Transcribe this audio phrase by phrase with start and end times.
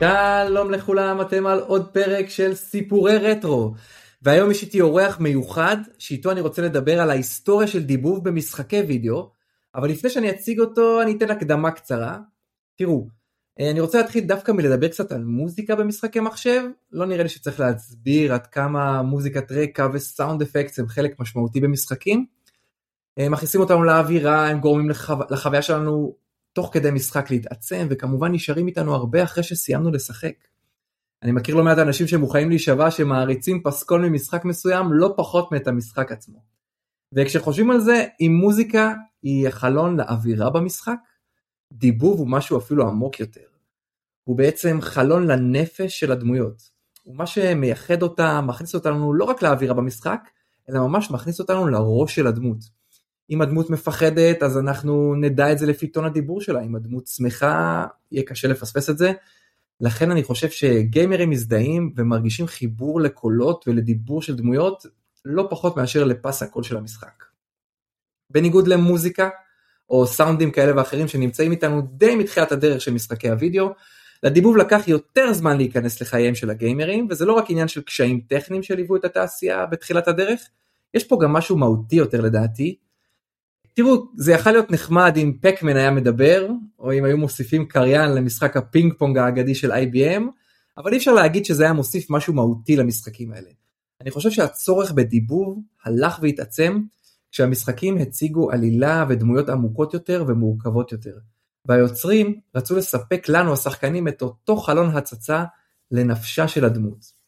[0.00, 3.74] שלום לכולם, אתם על עוד פרק של סיפורי רטרו.
[4.22, 9.30] והיום יש איתי אורח מיוחד, שאיתו אני רוצה לדבר על ההיסטוריה של דיבוב במשחקי וידאו,
[9.74, 12.18] אבל לפני שאני אציג אותו אני אתן הקדמה קצרה.
[12.78, 13.08] תראו,
[13.60, 16.62] אה, אני רוצה להתחיל דווקא מלדבר קצת על מוזיקה במשחקי מחשב,
[16.92, 22.26] לא נראה לי שצריך להסביר עד כמה מוזיקת רקע וסאונד אפקט הם חלק משמעותי במשחקים.
[23.16, 25.14] הם אה, מכניסים אותנו לאווירה, הם גורמים לחו...
[25.30, 26.14] לחוויה שלנו
[26.52, 30.34] תוך כדי משחק להתעצם, וכמובן נשארים איתנו הרבה אחרי שסיימנו לשחק.
[31.22, 36.12] אני מכיר לא מעט אנשים שמוכנים להישבע שמעריצים פסקול ממשחק מסוים לא פחות מאת המשחק
[36.12, 36.42] עצמו.
[37.14, 40.98] וכשחושבים על זה, אם מוזיקה היא החלון לאווירה במשחק,
[41.72, 43.40] דיבוב הוא משהו אפילו עמוק יותר.
[44.24, 46.62] הוא בעצם חלון לנפש של הדמויות.
[47.02, 50.20] הוא מה שמייחד אותה, מכניס אותנו לא רק לאווירה במשחק,
[50.68, 52.79] אלא ממש מכניס אותנו לראש של הדמות.
[53.30, 57.86] אם הדמות מפחדת אז אנחנו נדע את זה לפי טון הדיבור שלה, אם הדמות שמחה
[58.12, 59.12] יהיה קשה לפספס את זה.
[59.80, 64.86] לכן אני חושב שגיימרים מזדהים ומרגישים חיבור לקולות ולדיבור של דמויות
[65.24, 67.24] לא פחות מאשר לפס הקול של המשחק.
[68.30, 69.28] בניגוד למוזיקה
[69.90, 73.68] או סאונדים כאלה ואחרים שנמצאים איתנו די מתחילת הדרך של משחקי הוידאו,
[74.22, 78.62] לדיבוב לקח יותר זמן להיכנס לחייהם של הגיימרים וזה לא רק עניין של קשיים טכניים
[78.62, 80.40] שליוו את התעשייה בתחילת הדרך,
[80.94, 82.76] יש פה גם משהו מהותי יותר לדעתי,
[83.74, 88.56] תראו, זה יכול להיות נחמד אם פקמן היה מדבר, או אם היו מוסיפים קריין למשחק
[88.56, 90.22] הפינג פונג האגדי של IBM,
[90.78, 93.50] אבל אי אפשר להגיד שזה היה מוסיף משהו מהותי למשחקים האלה.
[94.00, 96.80] אני חושב שהצורך בדיבוב הלך והתעצם
[97.30, 101.18] כשהמשחקים הציגו עלילה ודמויות עמוקות יותר ומורכבות יותר.
[101.66, 105.44] והיוצרים רצו לספק לנו השחקנים את אותו חלון הצצה
[105.90, 107.20] לנפשה של הדמות.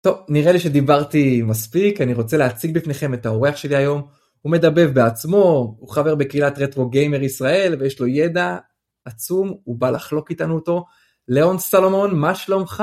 [0.00, 4.02] טוב, נראה לי שדיברתי מספיק, אני רוצה להציג בפניכם את האורח שלי היום,
[4.46, 8.58] הוא מדבב בעצמו, הוא חבר בקהילת רטרו גיימר ישראל ויש לו ידע
[9.04, 10.84] עצום, הוא בא לחלוק איתנו אותו.
[11.28, 12.82] ליאון סלומון, מה שלומך?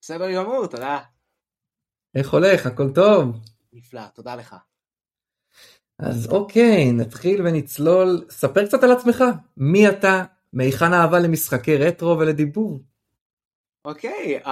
[0.00, 0.98] בסדר גמור, תודה.
[2.14, 2.66] איך הולך?
[2.66, 3.40] הכל טוב?
[3.72, 4.56] נפלא, תודה לך.
[5.98, 8.24] אז אוקיי, נתחיל ונצלול.
[8.30, 9.24] ספר קצת על עצמך.
[9.56, 10.24] מי אתה?
[10.52, 12.80] מהיכן האהבה למשחקי רטרו ולדיבור?
[13.84, 14.48] אוקיי, um,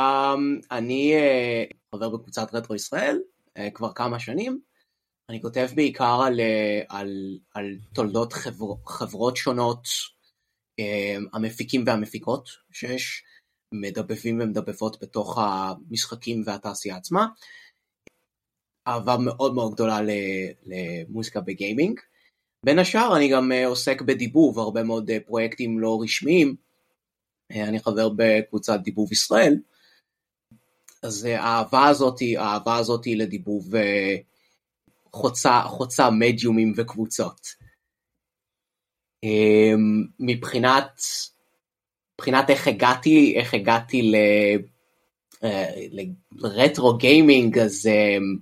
[0.71, 3.19] אני uh, חבר בקבוצת רטרו ישראל
[3.59, 4.72] uh, כבר כמה שנים.
[5.29, 9.89] אני כותב בעיקר על, אה, על, על תולדות חבר, חברות שונות,
[10.79, 13.25] אה, המפיקים והמפיקות שיש,
[13.75, 17.27] מדבבים ומדבבות בתוך המשחקים והתעשייה עצמה.
[18.87, 19.99] אהבה מאוד מאוד גדולה
[20.67, 22.01] למוזיקה בגיימינג.
[22.65, 26.57] בין השאר אני גם אה, עוסק בדיבוב, הרבה מאוד פרויקטים לא רשמיים.
[27.51, 29.57] אני חבר בקבוצת דיבוב ישראל.
[31.03, 33.75] אז האהבה הזאתי, האהבה הזאתי לדיבוב
[35.17, 37.41] חוצה, חוצה מדיומים וקבוצות.
[39.25, 41.01] אמ, מבחינת,
[42.15, 44.17] מבחינת איך הגעתי, איך הגעתי ל,
[45.45, 45.67] אה,
[46.33, 48.37] לרטרו גיימינג, אז אמ,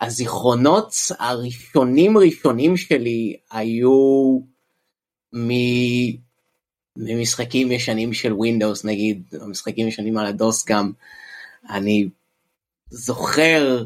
[0.00, 4.38] הזיכרונות הראשונים ראשונים שלי היו
[5.34, 5.50] מ...
[6.96, 10.92] ממשחקים ישנים של Windows נגיד, משחקים ישנים על ה DOS גם,
[11.70, 12.08] אני
[12.90, 13.84] זוכר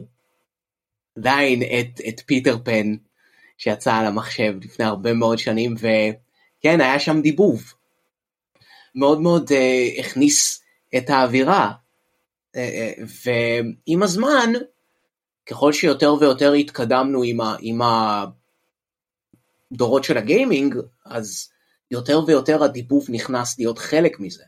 [1.19, 2.95] עדיין את, את פיטר פן
[3.59, 7.75] שיצא על המחשב לפני הרבה מאוד שנים וכן היה שם דיבוב.
[8.95, 10.63] מאוד מאוד אה, הכניס
[10.97, 14.53] את האווירה אה, אה, ועם הזמן
[15.47, 17.81] ככל שיותר ויותר התקדמנו עם, ה, עם
[19.73, 21.49] הדורות של הגיימינג אז
[21.91, 24.45] יותר ויותר הדיבוב נכנס להיות חלק מזה.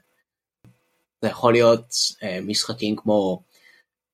[1.22, 3.42] זה יכול להיות uh, משחקים כמו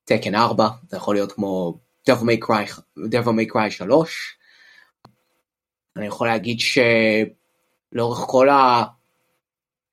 [0.05, 1.79] תקן 4, זה יכול להיות כמו
[2.11, 2.67] Devil May Cry,
[2.99, 4.37] Devil May Cry 3.
[5.97, 8.49] אני יכול להגיד שלאורך כל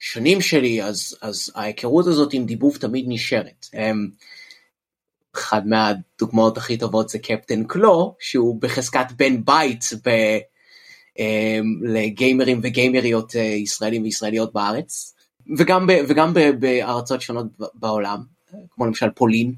[0.01, 3.65] השנים שלי אז, אז ההיכרות הזאת עם דיבוב תמיד נשארת.
[5.35, 10.09] אחד מהדוגמאות הכי טובות זה קפטן קלו שהוא בחזקת בן בית ב,
[11.81, 15.15] לגיימרים וגיימריות אה, ישראלים וישראליות בארץ
[15.57, 18.23] וגם, ב, וגם ב, בארצות שונות בעולם
[18.69, 19.53] כמו למשל פולין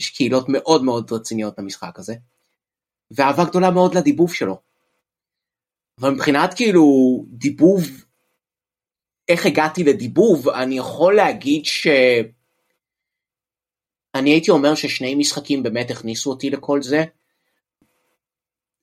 [0.00, 2.14] יש קהילות מאוד מאוד רציניות במשחק הזה,
[3.10, 4.60] ואהבה גדולה מאוד לדיבוב שלו.
[6.00, 6.84] אבל מבחינת כאילו
[7.28, 8.04] דיבוב,
[9.28, 11.86] איך הגעתי לדיבוב, אני יכול להגיד ש...
[14.14, 17.04] אני הייתי אומר ששני משחקים באמת הכניסו אותי לכל זה.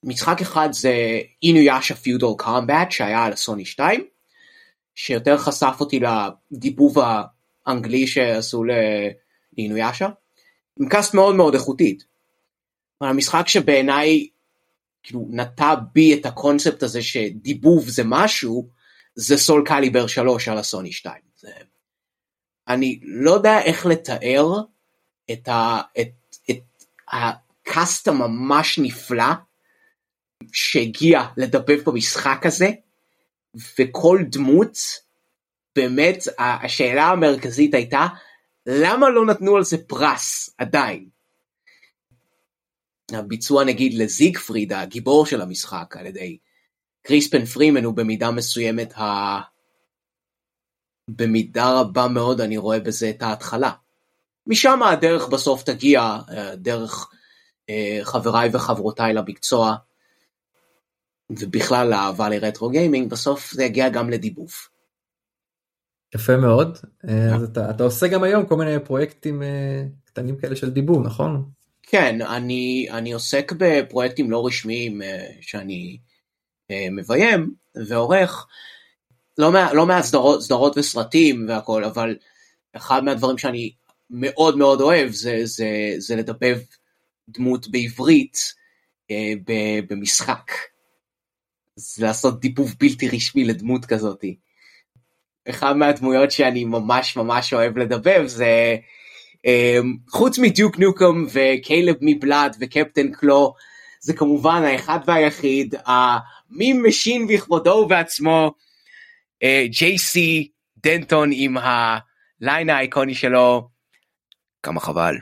[0.03, 4.07] משחק אחד זה אינויאשה פיודל קומבט שהיה על הסוני 2,
[4.95, 6.97] שיותר חשף אותי לדיבוב
[7.65, 8.63] האנגלי שעשו
[9.57, 10.09] לאינויאשה.
[10.79, 12.03] עם קאסט מאוד מאוד איכותית.
[13.01, 14.27] אבל המשחק שבעיניי
[15.03, 18.68] כאילו נטע בי את הקונספט הזה שדיבוב זה משהו,
[19.15, 21.21] זה סול קליבר 3 על הסוני 2.
[21.35, 21.50] זה...
[22.68, 24.47] אני לא יודע איך לתאר
[25.31, 29.33] את, ה, את, את הקאסט הממש נפלא
[30.53, 32.69] שהגיע לדבב במשחק הזה,
[33.79, 34.77] וכל דמות,
[35.75, 38.07] באמת השאלה המרכזית הייתה,
[38.65, 41.09] למה לא נתנו על זה פרס עדיין?
[43.13, 46.37] הביצוע נגיד לזיגפריד, הגיבור של המשחק, על ידי
[47.01, 49.39] קריספן פרימן הוא במידה מסוימת ה...
[51.07, 53.71] במידה רבה מאוד אני רואה בזה את ההתחלה.
[54.47, 57.09] משם הדרך בסוף תגיע, אה, דרך
[57.69, 59.75] אה, חבריי וחברותיי למקצוע,
[61.29, 64.51] ובכלל לאהבה לרטרו גיימינג, בסוף זה יגיע גם לדיבוב.
[66.15, 66.77] יפה מאוד,
[67.09, 69.43] אה, אז אתה, אתה עושה גם היום כל מיני פרויקטים
[70.05, 71.49] קטנים כאלה של דיבוב, נכון?
[71.83, 75.01] כן, אני, אני עוסק בפרויקטים לא רשמיים
[75.41, 75.97] שאני
[76.91, 77.53] מביים
[77.87, 78.47] ועורך,
[79.37, 82.15] לא, מה, לא מעט סדרות, סדרות וסרטים והכל, אבל
[82.73, 83.73] אחד מהדברים שאני
[84.09, 86.59] מאוד מאוד אוהב זה, זה, זה לדבב
[87.29, 88.37] דמות בעברית
[89.11, 89.53] אה, ב,
[89.89, 90.51] במשחק.
[91.75, 94.37] זה לעשות דיבוב בלתי רשמי לדמות כזאתי.
[95.49, 98.75] אחד מהדמויות שאני ממש ממש אוהב לדבב זה
[99.45, 99.79] אה,
[100.09, 103.53] חוץ מדיוק נוקום וקיילב מבלאד וקפטן קלו
[103.99, 108.51] זה כמובן האחד והיחיד ה meme machine בכבודו ובעצמו
[109.69, 110.51] ג'יי-סי
[110.83, 113.69] דנטון עם ה line האיקוני שלו,
[114.63, 115.15] כמה חבל,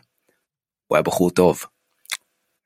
[0.88, 1.66] הוא היה בחור טוב,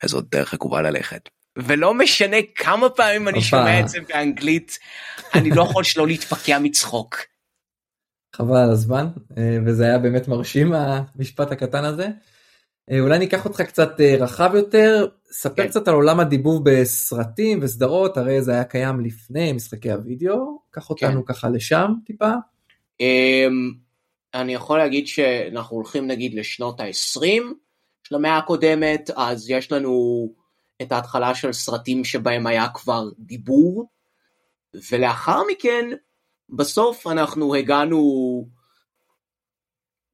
[0.04, 1.30] איזו דרך עלובה ללכת.
[1.58, 4.80] ולא משנה כמה פעמים אני שומע את זה באנגלית,
[5.34, 7.16] אני לא יכול שלא להתפקע מצחוק.
[8.36, 9.08] חבל על הזמן,
[9.38, 12.08] אה, וזה היה באמת מרשים המשפט הקטן הזה.
[12.92, 15.68] אה, אולי ניקח אותך קצת אה, רחב יותר, ספר כן.
[15.68, 21.26] קצת על עולם הדיבוב בסרטים וסדרות, הרי זה היה קיים לפני משחקי הוידאו, קח אותנו
[21.26, 21.34] כן.
[21.34, 22.32] ככה לשם טיפה.
[23.00, 23.72] אמ,
[24.34, 27.44] אני יכול להגיד שאנחנו הולכים נגיד לשנות ה-20
[28.04, 30.28] של המאה הקודמת, אז יש לנו
[30.82, 33.90] את ההתחלה של סרטים שבהם היה כבר דיבור,
[34.92, 35.90] ולאחר מכן,
[36.50, 38.02] בסוף אנחנו הגענו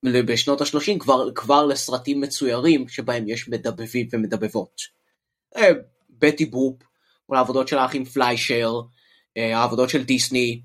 [0.04, 4.82] בשנות ה-30 כבר, כבר לסרטים מצוירים שבהם יש מדבבים ומדבבות.
[5.58, 5.70] אה,
[6.10, 6.84] בטי בופ,
[7.30, 8.74] העבודות של האחים פליישר,
[9.38, 10.62] אה, העבודות של דיסני.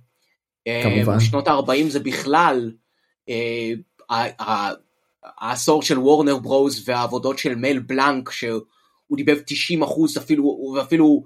[0.67, 1.17] אה, כמובן.
[1.17, 2.73] בשנות ה-40 זה בכלל
[5.23, 11.25] העשור של Warner Bros והעבודות של מל בלנק שהוא דיבב 90 אחוז אפילו, אפילו,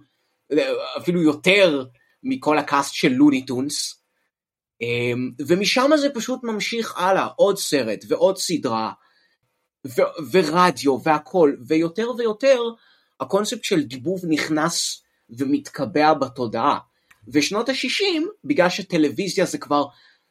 [0.98, 1.84] אפילו יותר
[2.22, 3.97] מכל ה cast של Looney Tunes.
[4.80, 8.92] אמ, ומשם זה פשוט ממשיך הלאה, עוד סרט ועוד סדרה
[9.86, 12.62] ו- ורדיו והכל, ויותר ויותר
[13.20, 16.78] הקונספט של דיבוב נכנס ומתקבע בתודעה.
[17.28, 19.84] ושנות ה-60, בגלל שטלוויזיה זה כבר,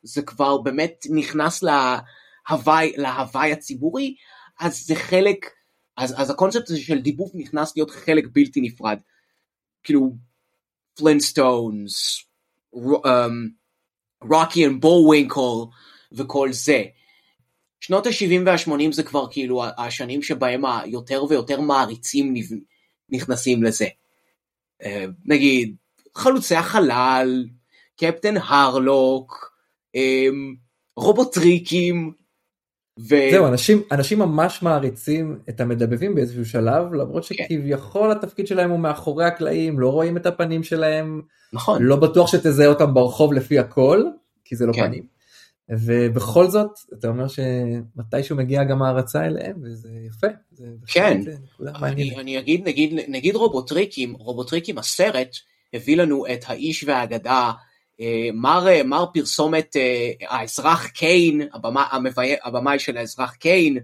[0.03, 4.15] זה כבר באמת נכנס להוואי, להוואי הציבורי,
[4.59, 5.45] אז זה חלק,
[5.97, 8.99] אז, אז הקונספט הזה של דיבוב נכנס להיות חלק בלתי נפרד.
[9.83, 10.15] כאילו,
[10.95, 12.23] Flintstones,
[12.75, 12.79] אמ,
[14.21, 15.65] Rocky and Bullwinkle
[16.11, 16.83] וכל זה.
[17.79, 22.33] שנות ה-70 וה-80 זה כבר כאילו השנים שבהם היותר ויותר מעריצים
[23.09, 23.87] נכנסים לזה.
[24.83, 25.75] אה, נגיד
[26.15, 27.45] חלוצי החלל,
[27.97, 29.53] קפטן הרלוק,
[29.95, 30.27] אה,
[30.95, 32.13] רובוטריקים.
[32.99, 33.15] ו...
[33.31, 37.35] זהו אנשים אנשים ממש מעריצים את המדבבים באיזשהו שלב למרות כן.
[37.35, 38.17] שכביכול כן.
[38.17, 41.21] התפקיד שלהם הוא מאחורי הקלעים לא רואים את הפנים שלהם
[41.53, 44.03] נכון לא בטוח שתזהה אותם ברחוב לפי הכל
[44.45, 44.87] כי זה לא כן.
[44.87, 45.17] פנים.
[45.69, 50.27] ובכל זאת אתה אומר שמתישהו מגיע גם הערצה אליהם וזה יפה.
[50.51, 51.21] זה כן.
[51.21, 51.31] זה
[51.83, 55.35] אני, אני אגיד נגיד נגיד רובוטריקים רובוטריקים הסרט
[55.73, 57.51] הביא לנו את האיש והאגדה
[58.01, 63.77] אה, מר, מר פרסומת אה, האזרח קיין הבמאי הבמאי של האזרח קיין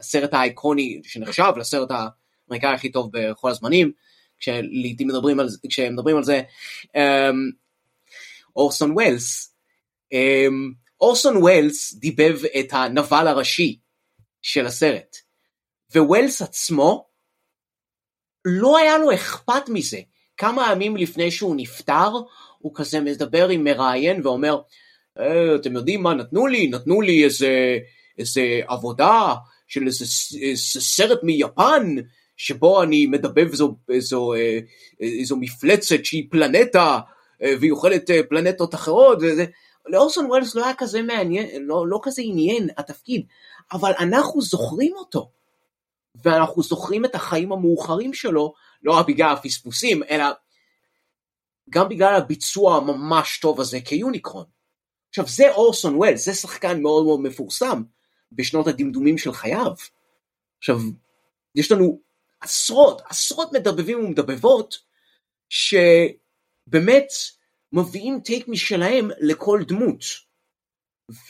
[0.00, 3.92] הסרט האיקוני שנחשב לסרט האמריקאי הכי טוב בכל הזמנים
[4.40, 6.42] כשלעיתים מדברים על זה כשמדברים על זה
[6.96, 7.50] אמ,
[8.56, 9.54] אורסון ווילס
[10.12, 13.78] אמ, אורסון ווילס דיבב את הנבל הראשי
[14.42, 15.16] של הסרט,
[15.94, 17.06] וווילס עצמו,
[18.44, 20.00] לא היה לו אכפת מזה.
[20.36, 22.10] כמה ימים לפני שהוא נפטר,
[22.58, 24.60] הוא כזה מדבר עם מראיין ואומר,
[25.18, 26.66] אה, אתם יודעים מה נתנו לי?
[26.66, 27.78] נתנו לי איזה,
[28.18, 29.34] איזה עבודה
[29.66, 30.04] של איזה,
[30.40, 31.96] איזה סרט מיפן,
[32.38, 34.34] שבו אני מדבב איזו, איזו, איזו,
[35.00, 37.00] איזו מפלצת שהיא פלנטה,
[37.42, 39.44] אה, והיא אוכלת אה, פלנטות אחרות, וזה,
[39.86, 43.26] לאורסון ווילס לא היה כזה מעניין, לא, לא כזה עניין התפקיד,
[43.72, 45.30] אבל אנחנו זוכרים אותו.
[46.24, 50.24] ואנחנו זוכרים את החיים המאוחרים שלו, לא רק בגלל הפספוסים, אלא
[51.70, 54.44] גם בגלל הביצוע הממש טוב הזה כיוניקרון.
[55.08, 57.82] עכשיו זה אורסון ווילס, זה שחקן מאוד מאוד מפורסם,
[58.32, 59.72] בשנות הדמדומים של חייו.
[60.58, 60.80] עכשיו,
[61.54, 62.00] יש לנו
[62.40, 64.78] עשרות, עשרות מדבבים ומדבבות,
[65.48, 67.08] שבאמת
[67.72, 70.02] מביאים take משלהם לכל דמות.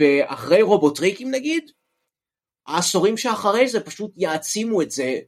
[0.00, 1.71] ואחרי רובוטריקים נגיד,
[2.67, 5.19] העשורים שאחרי זה פשוט יעצימו את זה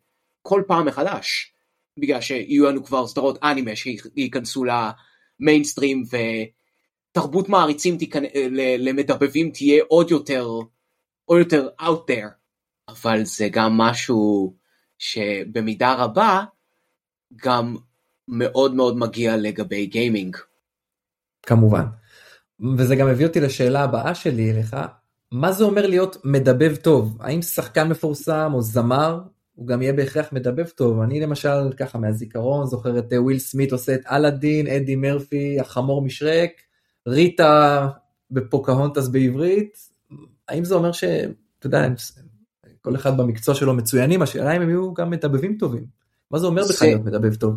[0.42, 1.54] כל פעם מחדש.
[2.00, 6.02] בגלל שיהיו לנו כבר סדרות אנימה שייכנסו למיינסטרים
[7.10, 8.22] ותרבות מעריצים תיכנ...
[8.78, 10.48] למדבבים תהיה עוד יותר,
[11.24, 12.30] עוד יותר out there.
[12.88, 14.54] אבל זה גם משהו
[15.00, 16.44] שבמידה רבה
[17.36, 17.76] גם
[18.28, 20.36] מאוד מאוד מגיע לגבי גיימינג.
[21.42, 21.84] כמובן.
[22.78, 24.76] וזה גם הביא אותי לשאלה הבאה שלי אליך,
[25.32, 27.18] מה זה אומר להיות מדבב טוב?
[27.20, 29.20] האם שחקן מפורסם או זמר
[29.54, 31.00] הוא גם יהיה בהכרח מדבב טוב?
[31.00, 36.50] אני למשל ככה מהזיכרון זוכר את וויל סמית עושה את אלאדין, אדי מרפי, החמור משרק,
[37.08, 37.88] ריטה
[38.30, 39.78] בפוקהונטס בעברית,
[40.48, 41.88] האם זה אומר שאתה יודע,
[42.82, 45.86] כל אחד במקצוע שלו מצוינים, השאלה אם הם יהיו גם מדבבים טובים.
[46.30, 47.54] מה זה אומר בכלל להיות מדבב טוב?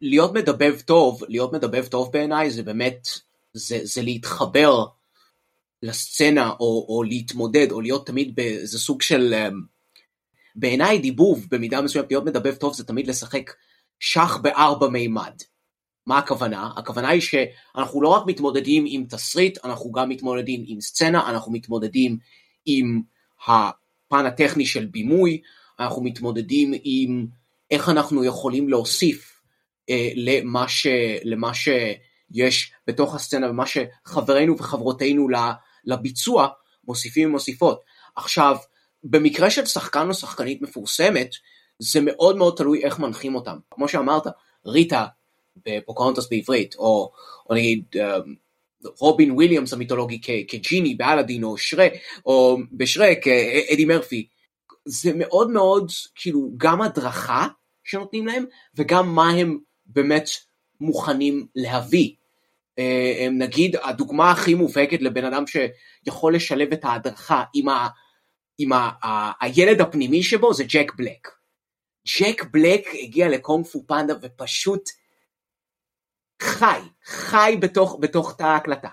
[0.00, 3.08] להיות מדבב טוב, להיות מדבב טוב בעיניי זה באמת,
[3.52, 4.84] זה, זה להתחבר
[5.82, 9.62] לסצנה או, או להתמודד או להיות תמיד באיזה סוג של, אמ,
[10.54, 13.52] בעיניי דיבוב במידה מסוימת להיות מדבב טוב זה תמיד לשחק
[14.00, 15.34] שח בארבע מימד.
[16.06, 16.70] מה הכוונה?
[16.76, 22.18] הכוונה היא שאנחנו לא רק מתמודדים עם תסריט, אנחנו גם מתמודדים עם סצנה, אנחנו מתמודדים
[22.66, 23.00] עם
[24.08, 25.40] הפן הטכני של בימוי,
[25.80, 27.26] אנחנו מתמודדים עם
[27.70, 29.40] איך אנחנו יכולים להוסיף
[29.90, 30.86] אה, למה, ש,
[31.24, 35.28] למה שיש בתוך הסצנה ומה שחברינו וחברותינו
[35.84, 36.48] לביצוע
[36.84, 37.80] מוסיפים ומוסיפות.
[38.16, 38.56] עכשיו,
[39.04, 41.30] במקרה של שחקן או שחקנית מפורסמת,
[41.78, 43.58] זה מאוד מאוד תלוי איך מנחים אותם.
[43.70, 44.22] כמו שאמרת,
[44.66, 45.06] ריטה
[45.66, 47.12] בפוקהונטס בעברית, או,
[47.50, 48.34] או נגיד אמ,
[48.84, 51.92] רובין וויליאמס המיתולוגי כג'יני באלאדין, או שרק,
[52.26, 53.18] או בשרק
[53.72, 54.28] אדי מרפי,
[54.84, 57.46] זה מאוד מאוד כאילו גם הדרכה
[57.84, 58.44] שנותנים להם,
[58.74, 60.28] וגם מה הם באמת
[60.80, 62.10] מוכנים להביא.
[62.78, 67.88] אה, נגיד הדוגמה הכי מובהקת לבן אדם שיכול לשלב את ההדרכה עם, ה,
[68.58, 71.28] עם ה, ה, הילד הפנימי שבו זה ג'ק בלק.
[72.20, 74.90] ג'ק בלק הגיע לקונג פו פנדה ופשוט
[76.42, 78.88] חי, חי בתוך, בתוך תא ההקלטה.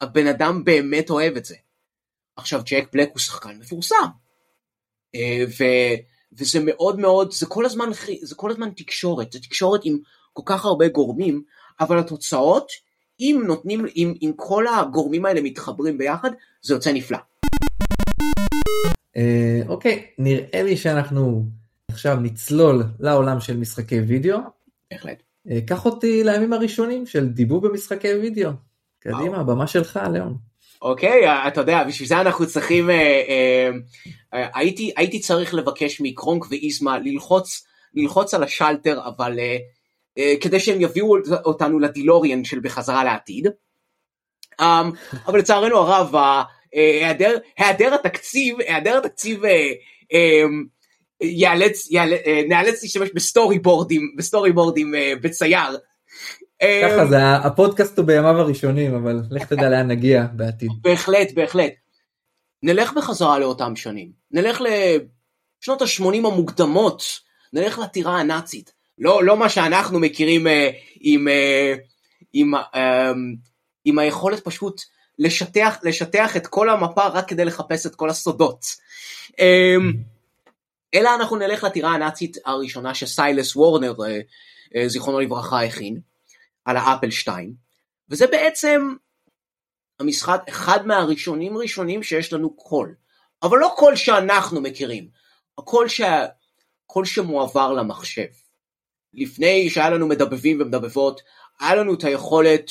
[0.00, 1.54] הבן אדם באמת אוהב את זה.
[2.36, 4.06] עכשיו ג'ק בלק הוא שחקן מפורסם.
[5.14, 5.64] אה, ו,
[6.32, 7.90] וזה מאוד מאוד, זה כל הזמן,
[8.22, 9.98] זה כל הזמן תקשורת, זה תקשורת עם
[10.32, 11.42] כל כך הרבה גורמים,
[11.80, 12.72] אבל התוצאות,
[13.20, 16.30] אם נותנים, אם, אם כל הגורמים האלה מתחברים ביחד,
[16.62, 17.18] זה יוצא נפלא.
[19.16, 21.44] אה, אוקיי, נראה לי שאנחנו
[21.90, 24.38] עכשיו נצלול לעולם של משחקי וידאו.
[24.90, 25.22] בהחלט.
[25.50, 28.50] אה, קח אותי לימים הראשונים של דיבוב במשחקי וידאו.
[28.98, 30.36] קדימה, הבמה שלך, ליאון.
[30.82, 32.90] אוקיי, אה, אתה יודע, בשביל זה אנחנו צריכים,
[34.32, 39.38] הייתי, הייתי צריך לבקש מקרונק ואיזמה ללחוץ, ללחוץ על השלטר, אבל
[40.18, 43.46] אה, כדי שהם יביאו אותנו לדילוריאן של בחזרה לעתיד.
[44.62, 44.64] אמ,
[45.26, 46.14] אבל לצערנו הרב
[46.72, 49.42] היעדר, היעדר התקציב, היעדר התקציב
[51.24, 55.78] אה, אמ, יאלץ, יאלץ, אה, נאלץ להשתמש בסטורי בורדים, בסטורי בורדים בצייר.
[56.62, 60.70] ככה אמ, זה הפודקאסט הוא בימיו הראשונים אבל לך תדע לאן נגיע בעתיד.
[60.82, 61.72] בהחלט בהחלט.
[62.62, 67.02] נלך בחזרה לאותם שנים, נלך לשנות ה-80 המוקדמות,
[67.52, 68.72] נלך לטירה הנאצית.
[68.98, 71.74] לא, לא מה שאנחנו מכירים אה, עם, אה,
[72.32, 73.12] עם, אה,
[73.84, 74.80] עם היכולת פשוט
[75.18, 78.66] לשטח, לשטח את כל המפה רק כדי לחפש את כל הסודות.
[79.40, 79.76] אה,
[80.94, 84.20] אלא אנחנו נלך לטירה הנאצית הראשונה שסיילס וורנר, אה,
[84.76, 86.00] אה, זיכרונו לברכה, הכין,
[86.64, 87.54] על ה Apple 2,
[88.08, 88.94] וזה בעצם
[90.00, 92.94] המשחק, אחד מהראשונים ראשונים שיש לנו קול,
[93.42, 95.08] אבל לא קול שאנחנו מכירים,
[95.58, 96.26] הקול שה,
[96.86, 98.26] קול שמועבר למחשב.
[99.14, 101.20] לפני שהיה לנו מדבבים ומדבבות,
[101.60, 102.70] היה לנו את היכולת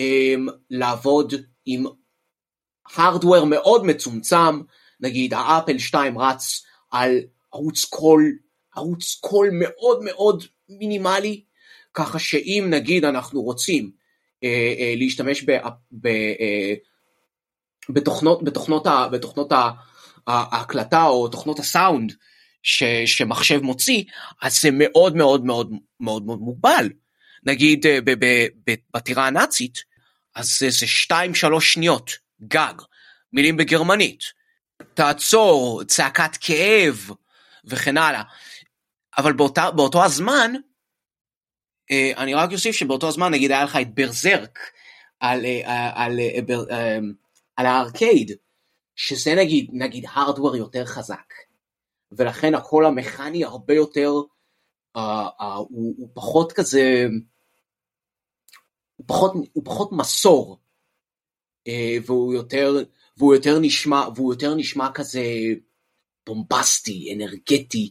[0.00, 1.34] אמ, לעבוד
[1.66, 1.84] עם
[2.96, 4.60] hardware מאוד מצומצם,
[5.00, 7.20] נגיד ה Apple 2 רץ על
[7.52, 8.32] ערוץ קול,
[8.76, 11.44] ערוץ קול מאוד מאוד מינימלי,
[11.94, 15.50] ככה שאם נגיד אנחנו רוצים אה, אה, להשתמש ב,
[15.92, 16.92] ב, אה,
[17.88, 19.52] בתוכנות, בתוכנות, ה, בתוכנות
[20.26, 22.12] ההקלטה או תוכנות הסאונד
[22.62, 24.04] ש, שמחשב מוציא,
[24.42, 26.88] אז זה מאוד מאוד מאוד מאוד מאוד מוגבל.
[27.44, 27.98] נגיד אה,
[28.94, 29.78] בטירה הנאצית,
[30.34, 32.10] אז זה, זה שתיים שלוש שניות,
[32.42, 32.74] גג,
[33.32, 34.22] מילים בגרמנית,
[34.94, 37.10] תעצור, צעקת כאב
[37.64, 38.22] וכן הלאה.
[39.18, 40.52] אבל באותה, באותו הזמן,
[41.90, 44.58] אה, אני רק אוסיף שבאותו הזמן נגיד היה לך את ברזרק
[45.20, 46.20] על, אה, על,
[46.70, 46.96] על,
[47.56, 48.32] על הארקייד,
[48.96, 51.32] שזה נגיד, נגיד הארדוור יותר חזק,
[52.12, 54.10] ולכן הקול המכני הרבה יותר,
[54.92, 57.06] הוא, הוא פחות כזה,
[58.96, 60.58] הוא פחות, הוא פחות מסור,
[62.06, 62.74] והוא יותר,
[63.16, 65.22] והוא יותר נשמע, והוא יותר נשמע כזה
[66.26, 67.90] בומבסטי, אנרגטי,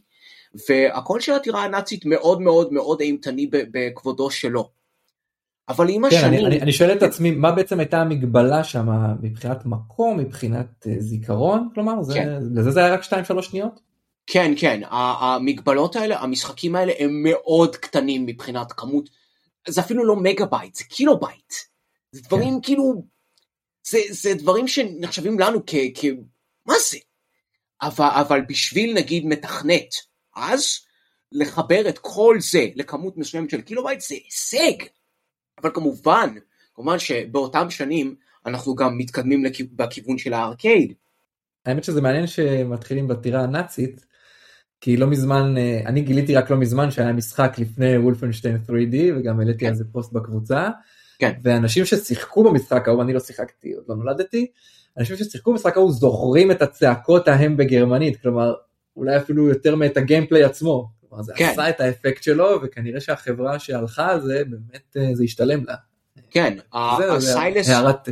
[0.68, 4.70] והקול של הטירה הנאצית מאוד מאוד מאוד אימתני בכבודו שלו.
[5.68, 6.38] אבל עם כן, השנים...
[6.38, 8.86] אני, אני, אני שואל את עצמי מה בעצם הייתה המגבלה שם
[9.22, 12.28] מבחינת מקום מבחינת אה, זיכרון כלומר זה, כן.
[12.54, 13.80] לזה זה היה רק 2-3 שניות?
[14.26, 19.08] כן כן המגבלות האלה המשחקים האלה הם מאוד קטנים מבחינת כמות
[19.68, 21.52] זה אפילו לא מגה בייט זה קילו בייט.
[22.12, 22.60] זה דברים כן.
[22.62, 23.04] כאילו
[23.86, 25.74] זה, זה דברים שנחשבים לנו כ...
[25.94, 26.04] כ
[26.66, 26.98] מה זה?
[27.82, 29.94] אבל, אבל בשביל נגיד מתכנת
[30.36, 30.78] אז
[31.32, 34.84] לחבר את כל זה לכמות מסוימת של קילו בייט זה הישג.
[35.62, 36.34] אבל כמובן,
[36.74, 38.14] כמובן שבאותם שנים
[38.46, 40.92] אנחנו גם מתקדמים בכיוון של הארקייד.
[41.66, 44.06] האמת שזה מעניין שמתחילים בטירה הנאצית,
[44.80, 49.40] כי לא מזמן, אה, אני גיליתי רק לא מזמן שהיה משחק לפני וולפנשטיין 3D וגם
[49.40, 49.66] העליתי כן.
[49.66, 50.68] על זה פוסט בקבוצה.
[51.18, 51.32] כן.
[51.42, 54.46] ואנשים ששיחקו במשחק ההוא, אני לא שיחקתי, עוד לא נולדתי,
[54.98, 58.54] אנשים ששיחקו במשחק ההוא זוכרים את הצעקות ההם בגרמנית, כלומר
[58.96, 60.88] אולי אפילו יותר מאת הגיימפליי עצמו.
[61.08, 61.48] כלומר זה כן.
[61.52, 65.74] עשה את האפקט שלו וכנראה שהחברה שהלכה על זה באמת אה, זה השתלם לה.
[66.30, 67.68] כן, הסיילס...
[67.68, 68.08] הערת...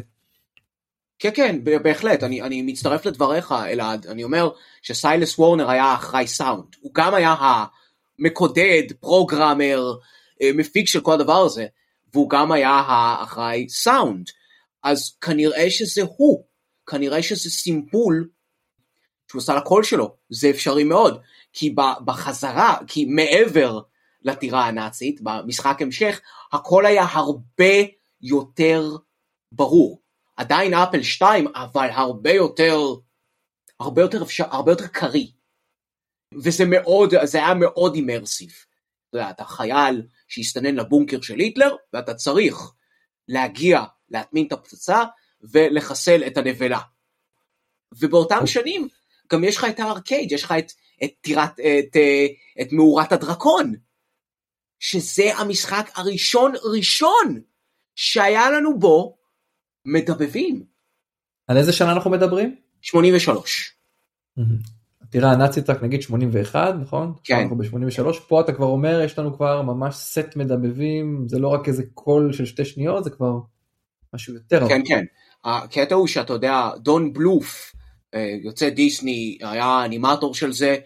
[1.18, 4.50] כן כן בהחלט אני, אני מצטרף לדבריך אלעד אני אומר
[4.82, 7.34] שסיילאס וורנר היה אחראי סאונד הוא גם היה
[8.18, 9.94] המקודד programmer
[10.42, 11.66] אה, מפיק של כל הדבר הזה
[12.12, 14.26] והוא גם היה האחראי סאונד
[14.82, 16.44] אז כנראה שזה הוא
[16.90, 18.28] כנראה שזה סימפול
[19.30, 23.80] שהוא עשה לקול שלו זה אפשרי מאוד כי בחזרה, כי מעבר
[24.22, 26.20] לטירה הנאצית, במשחק המשך,
[26.52, 27.74] הכל היה הרבה
[28.20, 28.82] יותר
[29.52, 30.02] ברור.
[30.36, 32.78] עדיין אפל 2, אבל הרבה יותר,
[33.80, 35.26] הרבה יותר אפשר, הרבה יותר קריא.
[36.44, 38.50] וזה מאוד, זה היה מאוד אימרסיב.
[39.08, 42.72] אתה יודע, אתה חייל שהסתנן לבונקר של היטלר, ואתה צריך
[43.28, 45.04] להגיע, להטמין את הפצצה
[45.42, 46.80] ולחסל את הנבלה.
[47.98, 48.88] ובאותם שנים
[49.32, 50.72] גם יש לך את הארקייד, יש לך את,
[51.04, 52.26] את, טירת, את, את, אה,
[52.62, 53.74] את מאורת הדרקון,
[54.78, 57.40] שזה המשחק הראשון ראשון
[57.94, 59.16] שהיה לנו בו
[59.84, 60.64] מדבבים.
[61.48, 62.56] על איזה שנה אנחנו מדברים?
[62.80, 63.76] 83.
[65.10, 67.12] תראה הנאצית רק נגיד 81 נכון?
[67.24, 67.36] כן.
[67.36, 71.68] אנחנו ב-83 פה אתה כבר אומר יש לנו כבר ממש סט מדבבים זה לא רק
[71.68, 73.38] איזה קול של שתי שניות זה כבר
[74.14, 74.68] משהו יותר.
[74.68, 75.04] כן כן.
[75.44, 77.72] הקטע הוא שאתה יודע דון בלות'
[78.14, 80.76] אה, יוצא דיסני היה אנימטור של זה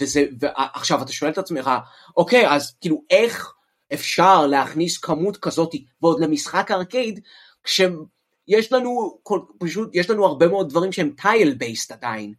[0.00, 1.70] וזה ועכשיו אתה שואל את עצמך
[2.16, 3.52] אוקיי אז כאילו איך
[3.92, 7.20] אפשר להכניס כמות כזאת ועוד למשחק ארקייד
[7.64, 9.18] כשיש לנו
[9.58, 12.32] פשוט יש לנו הרבה מאוד דברים שהם tile based עדיין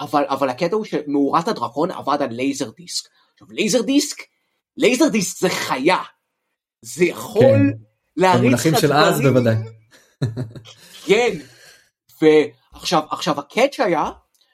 [0.00, 4.16] אבל אבל הקטע הוא שמאורת הדרקון עבד על laser disc עכשיו laser disc
[4.76, 6.02] laser disc זה חיה
[6.82, 7.70] זה יכול כן.
[8.16, 8.80] להריץ את הדברים.
[8.80, 9.56] של אז בוודאי.
[11.06, 11.38] כן.
[12.22, 14.10] ועכשיו עכשיו הקאץ' היה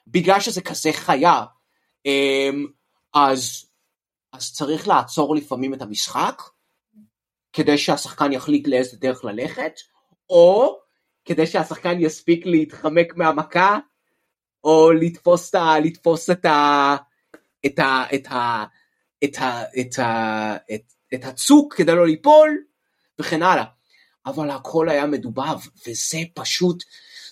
[0.07, 1.45] בגלל שזה כזה חיה
[2.05, 2.67] אמ,
[3.13, 3.65] אז,
[4.33, 6.41] אז צריך לעצור לפעמים את המשחק
[7.53, 9.73] כדי שהשחקן יחליט לאיזה דרך ללכת
[10.29, 10.79] או
[11.25, 13.79] כדי שהשחקן יספיק להתחמק מהמכה
[14.63, 16.95] או לתפוס, ה, לתפוס את, ה,
[17.65, 18.65] את, ה, את, ה,
[19.23, 22.63] את, ה, את, ה, את, את הצוק כדי לא ליפול
[23.19, 23.78] וכן הלאה.
[24.29, 26.83] אבל הכל היה מדובב וזה פשוט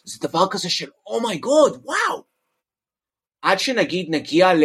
[0.04, 2.24] זה דבר כזה של אומייגוד oh וואו
[3.42, 4.64] עד שנגיד נגיע ל...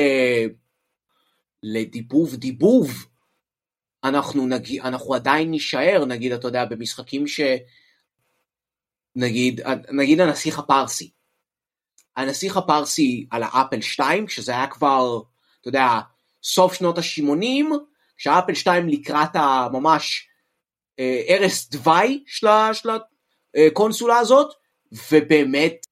[1.63, 3.07] לדיבוב דיבוב
[4.05, 7.41] אנחנו נגיע אנחנו עדיין נישאר נגיד אתה יודע במשחקים ש...
[9.17, 11.11] נגיד נגיד הנסיך הפרסי.
[12.17, 15.21] הנסיך הפרסי על האפל 2 כשזה היה כבר
[15.61, 16.01] אתה יודע
[16.43, 17.75] סוף שנות ה-80
[18.17, 20.29] כשהאפל 2 לקראת הממש
[20.99, 22.91] ערש דווי של
[23.67, 24.55] הקונסולה הזאת
[25.11, 25.87] ובאמת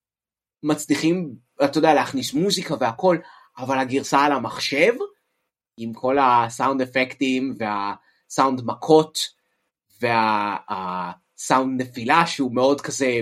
[0.63, 3.17] מצליחים אתה יודע להכניס מוזיקה והכל
[3.57, 4.93] אבל הגרסה על המחשב
[5.77, 9.19] עם כל הסאונד אפקטים והסאונד מכות
[10.01, 13.19] והסאונד נפילה שהוא מאוד כזה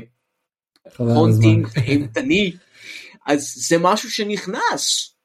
[0.97, 2.51] הונטינג ואימתני
[3.29, 5.15] אז זה משהו שנכנס.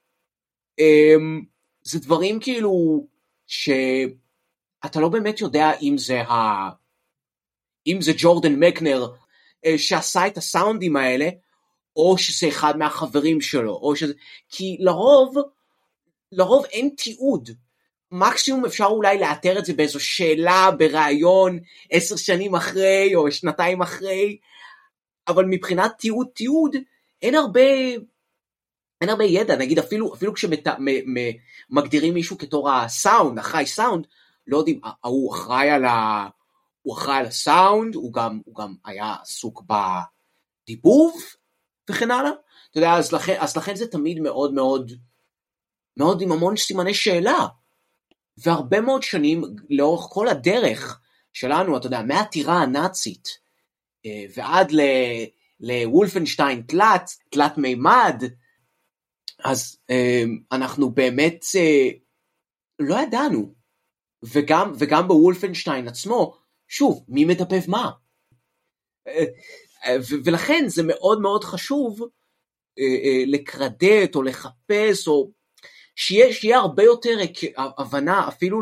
[0.78, 1.42] אמ,
[1.82, 3.06] זה דברים כאילו
[4.86, 6.68] שאתה לא באמת יודע אם זה ה...
[7.86, 9.06] אם זה ג'ורדן מקנר
[9.64, 11.28] אה, שעשה את הסאונדים האלה
[11.96, 14.12] או שזה אחד מהחברים שלו, או שזה...
[14.48, 15.36] כי לרוב,
[16.32, 17.50] לרוב אין תיעוד.
[18.12, 21.58] מקסימום אפשר אולי לאתר את זה באיזו שאלה בריאיון
[21.90, 24.38] עשר שנים אחרי או שנתיים אחרי,
[25.28, 26.76] אבל מבחינת תיעוד תיעוד
[27.22, 27.60] אין הרבה,
[29.00, 34.06] אין הרבה ידע, נגיד אפילו, אפילו כשמגדירים מישהו כתור הסאונד, אחראי סאונד,
[34.46, 36.28] לא יודעים, ההוא אחראי על ה...
[36.82, 39.62] הוא אחראי על הסאונד, הוא גם, הוא גם היה עסוק
[40.66, 41.22] בדיבוב
[41.90, 42.30] וכן הלאה.
[42.70, 44.92] אתה יודע, אז לכן, אז לכן זה תמיד מאוד מאוד,
[45.96, 47.46] מאוד עם המון סימני שאלה.
[48.36, 51.00] והרבה מאוד שנים, לאורך כל הדרך
[51.32, 53.28] שלנו, אתה יודע, מהטירה הנאצית
[54.06, 54.72] אה, ועד
[55.60, 58.22] לוולפנשטיין תלת, תלת מימד,
[59.44, 61.88] אז אה, אנחנו באמת אה,
[62.78, 63.54] לא ידענו.
[64.32, 66.36] וגם, וגם בוולפנשטיין עצמו,
[66.68, 67.90] שוב, מי מדבב מה?
[70.24, 72.00] ולכן זה מאוד מאוד חשוב
[73.26, 75.30] לקרדט או לחפש או
[75.96, 77.18] שיהיה, שיהיה הרבה יותר
[77.56, 78.60] הבנה אפילו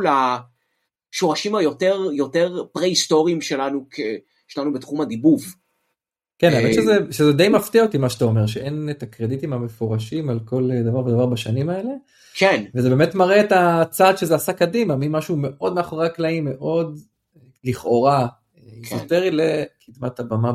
[1.12, 3.86] לשורשים היותר יותר פרה-היסטוריים שלנו,
[4.48, 5.44] שלנו בתחום הדיבוב.
[6.42, 10.40] כן, האמת שזה, שזה די מפתיע אותי מה שאתה אומר, שאין את הקרדיטים המפורשים על
[10.44, 11.90] כל דבר ודבר בשנים האלה.
[12.34, 12.64] כן.
[12.74, 16.98] וזה באמת מראה את הצעד שזה עשה קדימה, ממשהו מאוד מאחורי הקלעים, מאוד
[17.64, 18.96] לכאורה כן.
[18.96, 20.52] איזוטרי לקדמת הבמה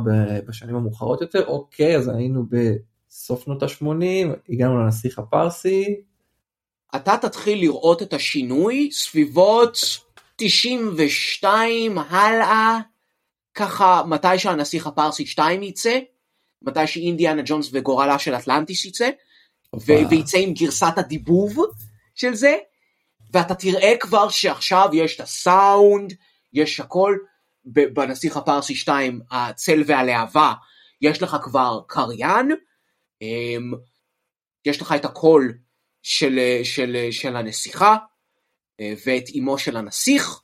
[0.47, 1.45] בשנים המאוחרות יותר.
[1.45, 5.85] אוקיי, אז היינו בסוף שנות ה-80, הגענו לנסיך הפרסי,
[6.95, 9.77] אתה תתחיל לראות את השינוי סביבות
[10.35, 12.79] 92 הלאה,
[13.57, 15.99] ככה מתי שהנסיך הפרסי 2 יצא,
[16.61, 19.09] מתי שאינדיאנה ג'ונס וגורלה של אטלנטיס יצא,
[19.75, 21.57] ו- וייצא עם גרסת הדיבוב
[22.15, 22.57] של זה,
[23.33, 26.13] ואתה תראה כבר שעכשיו יש את הסאונד,
[26.53, 27.17] יש הכל,
[27.65, 30.53] בנסיך הפרסי 2, הצל והלהבה,
[31.01, 32.51] יש לך כבר קריין,
[33.21, 33.73] אמ,
[34.65, 35.49] יש לך את הכל
[36.03, 37.95] של, של, של הנסיכה
[38.79, 40.41] אה, ואת אמו של הנסיך,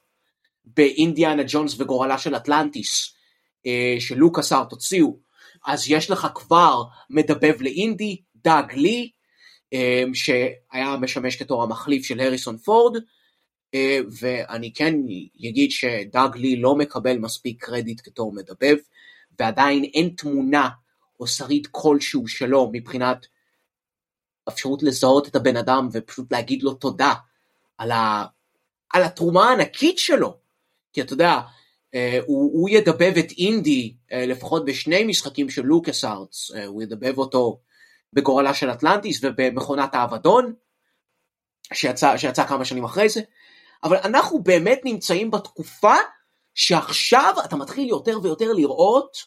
[0.65, 3.13] באינדיאנה ג'ונס וגורלה של אטלנטיס
[3.65, 5.17] אה, שלוקאס ארט הוציאו,
[5.65, 9.12] אז יש לך כבר מדבב לאינדי, דאג לי,
[9.73, 12.97] אה, שהיה משמש כתור המחליף של הריסון פורד,
[14.19, 14.95] ואני כן
[15.49, 18.76] אגיד שדאג לי לא מקבל מספיק קרדיט כתור מדבב,
[19.39, 20.69] ועדיין אין תמונה
[21.19, 23.26] או שריד כלשהו שלו מבחינת
[24.47, 27.13] אפשרות לזהות את הבן אדם ופשוט להגיד לו תודה
[27.78, 28.26] על, ה,
[28.93, 30.38] על התרומה הענקית שלו.
[30.93, 31.39] כי אתה יודע,
[31.95, 36.84] אה, הוא, הוא ידבב את אינדי אה, לפחות בשני משחקים של לוקאס ארטס, אה, הוא
[36.84, 37.60] ידבב אותו
[38.13, 40.53] בגורלה של אטלנטיס ובמכונת האבדון,
[41.73, 43.21] שיצא, שיצא כמה שנים אחרי זה,
[43.84, 45.95] אבל אנחנו באמת נמצאים בתקופה
[46.53, 49.17] שעכשיו אתה מתחיל יותר ויותר לראות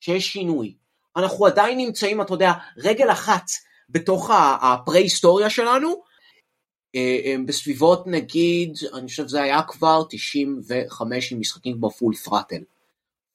[0.00, 0.76] שיש שינוי.
[1.16, 3.44] אנחנו עדיין נמצאים, אתה יודע, רגל אחת
[3.88, 4.30] בתוך
[4.62, 6.02] הפרה-היסטוריה שלנו,
[7.46, 12.62] בסביבות נגיד, אני חושב שזה היה כבר 95 עם משחקים כמו Full Throttle.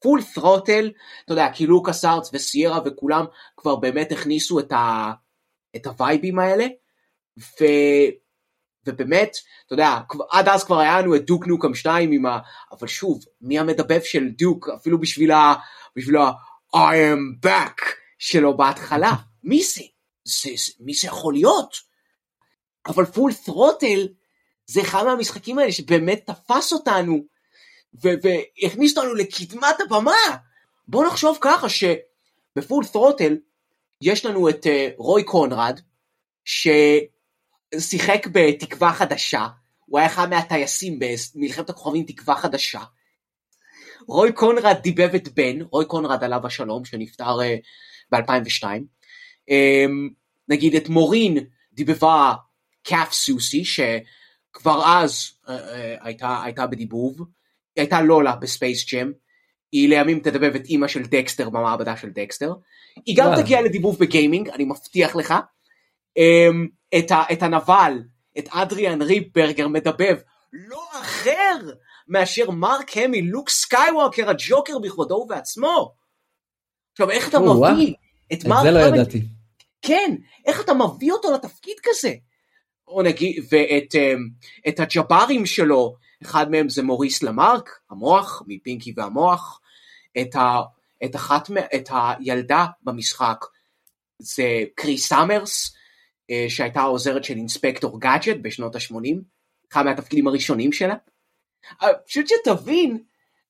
[0.01, 0.91] Full Throttle,
[1.25, 3.25] אתה יודע, כי LucasArts ו Sierra וכולם
[3.57, 5.11] כבר באמת הכניסו את, ה,
[5.75, 6.67] את הווייבים האלה,
[7.39, 7.65] ו,
[8.87, 9.97] ובאמת, אתה יודע,
[10.31, 12.39] עד אז כבר היה לנו את דוק נוקם 2 עם ה...
[12.71, 15.53] אבל שוב, מי המדבב של דוק, אפילו בשביל ה...
[15.95, 16.31] בשביל ה...
[16.75, 17.81] I am back
[18.17, 19.11] שלו בהתחלה,
[19.43, 19.81] מי זה?
[20.23, 21.88] זה, זה, מי זה יכול להיות?
[22.89, 24.07] אבל פול ת'רוטל
[24.65, 27.23] זה אחד מהמשחקים האלה שבאמת תפס אותנו
[27.93, 30.11] והכניס אותנו לקדמת הבמה.
[30.87, 33.37] בואו נחשוב ככה שבפול ת'רוטל
[34.01, 35.79] יש לנו את uh, רוי קונרד
[36.45, 39.47] ששיחק בתקווה חדשה,
[39.85, 42.81] הוא היה אחד מהטייסים במלחמת הכוכבים תקווה חדשה.
[44.07, 47.43] רוי קונרד דיבב את בן, רוי קונרד עליו השלום שנפטר uh,
[48.11, 48.63] ב-2002.
[49.49, 50.13] Um,
[50.47, 51.37] נגיד את מורין
[51.73, 52.33] דיבבה
[52.83, 55.51] קאף סוסי שכבר אז uh, uh,
[56.01, 57.17] הייתה, הייתה בדיבוב,
[57.75, 59.11] היא הייתה לולה ב Space Jam,
[59.71, 62.53] היא לימים תדבב את אימא של דקסטר במעבדה של דקסטר,
[63.05, 65.33] היא גם תגיע לדיבוב בגיימינג, אני מבטיח לך,
[66.19, 67.93] um, את, ה, את הנבל,
[68.39, 70.17] את אדריאן ריפבורגר מדבב
[70.53, 71.57] לא אחר
[72.07, 75.93] מאשר מארק האמיל, לוק סקייווקר, הג'וקר בכבודו ובעצמו.
[76.91, 77.93] עכשיו איך אתה מביא
[78.33, 78.69] את מארק האמיל?
[78.69, 79.21] את זה לא ידעתי.
[79.81, 80.15] כן,
[80.45, 82.13] איך אתה מביא אותו לתפקיד כזה?
[82.89, 84.29] או נגיד, ואת אמ,
[84.67, 89.61] את הגברים שלו, אחד מהם זה מוריס למארש, המוח, מפינקי והמוח,
[90.21, 90.59] את, ה,
[91.05, 93.45] את, אחת, את הילדה במשחק
[94.19, 95.75] זה קרי סאמר,
[96.31, 99.15] אה, שהייתה העוזרת של אינספקטור גאדג'ט בשנות ה-80,
[99.71, 100.95] אחד מהתפקידים הראשונים שלה.
[101.83, 103.03] אה, פשוט שתבין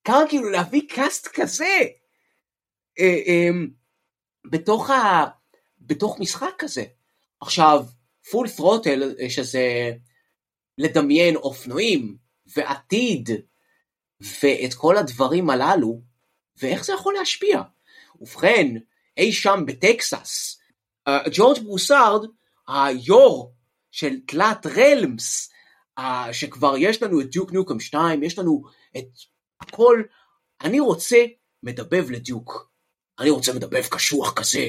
[0.04, 1.78] כמה כאילו להביא cast כזה
[3.00, 3.68] אה, אמ,
[4.44, 5.24] בתוך ה...
[5.80, 6.84] בתוך משחק כזה.
[7.40, 7.84] עכשיו,
[8.30, 9.92] פול פרוטל, שזה
[10.78, 12.16] לדמיין אופנועים
[12.56, 13.30] ועתיד
[14.20, 16.00] ואת כל הדברים הללו,
[16.62, 17.62] ואיך זה יכול להשפיע.
[18.20, 18.66] ובכן,
[19.16, 20.60] אי שם בטקסס,
[21.32, 22.26] ג'ורג' ברוסארד,
[22.68, 23.52] היו"ר
[23.90, 25.50] של תלת רלמס,
[26.32, 28.62] שכבר יש לנו את דיוק ניוקם 2, יש לנו
[28.98, 29.04] את
[29.60, 30.02] הכל,
[30.60, 31.24] אני רוצה
[31.62, 32.70] מדבב לדיוק.
[33.18, 34.68] אני רוצה מדבב קשוח כזה.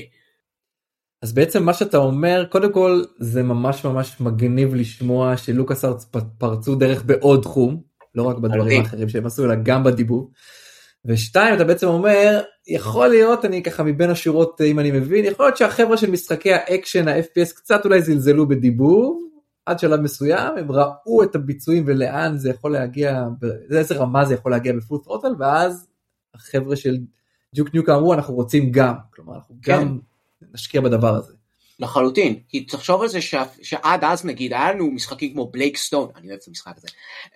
[1.22, 6.06] אז בעצם מה שאתה אומר קודם כל זה ממש ממש מגניב לשמוע ש LucasArts
[6.38, 7.82] פרצו דרך בעוד תחום
[8.16, 10.32] לא רק בדברים האחרים שהם עשו אלא גם בדיבוב.
[11.06, 15.58] ושתיים אתה בעצם אומר יכול להיות אני ככה מבין השורות אם אני מבין יכול להיות
[15.58, 19.22] שהחברה של משחקי האקשן ה-FPS קצת אולי זלזלו בדיבוב
[19.66, 23.24] עד שלב מסוים הם ראו את הביצועים ולאן זה יכול להגיע
[23.70, 25.88] באיזה רמה זה יכול להגיע בפול טרוטל ואז
[26.36, 26.98] החבר'ה של
[27.56, 29.80] דיוק ניוק אמרו אנחנו רוצים גם כלומר אנחנו כן.
[29.82, 30.00] גם
[30.54, 31.34] נשקיע בדבר הזה.
[31.82, 32.40] לחלוטין.
[32.50, 33.36] כי תחשוב על זה ש...
[33.62, 36.88] שעד אז נגיד היה לנו משחקים כמו בלייק סטון אני אוהב את המשחק הזה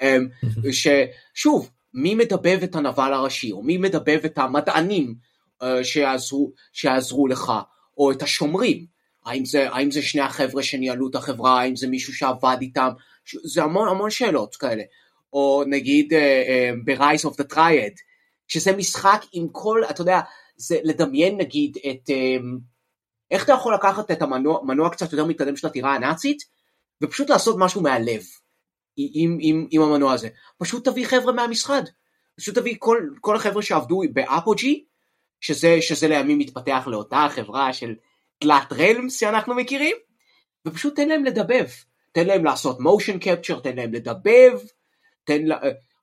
[0.01, 0.27] אמ,
[0.81, 5.15] ששוב מי מדבב את הנבל הראשי או מי מדבב את המדענים
[5.63, 7.51] uh, שיעזרו, שיעזרו לך
[7.97, 8.85] או את השומרים?
[9.25, 11.61] האם זה, האם זה שני החבר'ה שניהלו את החברה?
[11.61, 12.89] האם זה מישהו שעבד איתם?
[13.43, 14.83] זה המון המון שאלות כאלה.
[15.33, 17.95] או נגיד uh, uh, ב-Rise of the Triad
[18.47, 20.19] שזה משחק עם כל אתה יודע
[20.57, 22.59] זה לדמיין נגיד את um,
[23.31, 26.37] איך אתה יכול לקחת את המנוע קצת יותר מתקדם של הטירה הנאצית
[27.03, 28.21] ופשוט לעשות משהו מהלב
[28.97, 30.29] עם, עם, עם המנוע הזה.
[30.57, 31.89] פשוט תביא חבר'ה מהמשרד.
[32.37, 34.85] פשוט תביא כל, כל החבר'ה שעבדו באפוג'י,
[35.41, 37.95] שזה, שזה לימים מתפתח לאותה חברה של
[38.39, 39.95] תלת רלמס שאנחנו מכירים,
[40.67, 41.65] ופשוט תן להם לדבב.
[42.11, 44.59] תן להם לעשות מושן קפצ'ר, תן להם לדבב,
[45.23, 45.57] תן לה...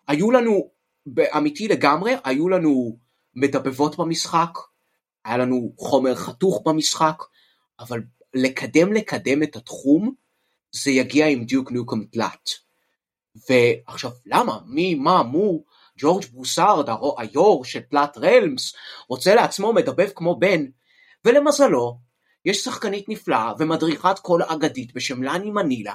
[0.09, 0.71] היו לנו,
[1.37, 2.99] אמיתי לגמרי, היו לנו
[3.35, 4.59] מדבבות במשחק,
[5.25, 7.23] היה לנו חומר חתוך במשחק,
[7.81, 8.03] אבל
[8.35, 10.15] לקדם לקדם את התחום,
[10.73, 12.51] זה יגיע עם דיוק ניוקום תלת.
[13.49, 14.59] ועכשיו למה?
[14.67, 15.65] מי, מה, מו?
[15.99, 18.75] ג'ורג' בוסארד, היו"ר של תלת רלמס,
[19.09, 20.67] רוצה לעצמו מדבב כמו בן,
[21.25, 21.99] ולמזלו,
[22.45, 25.95] יש שחקנית נפלאה ומדריכת קול אגדית בשם לני מנילה,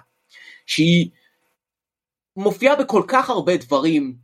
[0.65, 1.09] שהיא
[2.35, 4.15] מופיעה בכל כך הרבה דברים,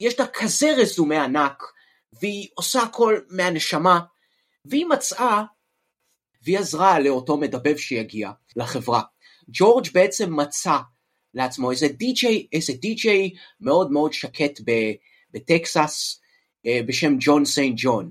[0.00, 1.62] יש לה כזה רזומה ענק,
[2.20, 4.00] והיא עושה הכל מהנשמה,
[4.70, 5.42] והיא מצאה,
[6.42, 9.02] והיא עזרה לאותו מדבב שיגיע לחברה.
[9.48, 10.78] ג'ורג' בעצם מצא
[11.34, 14.60] לעצמו איזה די-ג'יי, איזה די-ג'יי מאוד מאוד שקט
[15.32, 16.20] בטקסס
[16.66, 18.10] אה, בשם ג'ון סיינט ג'ון.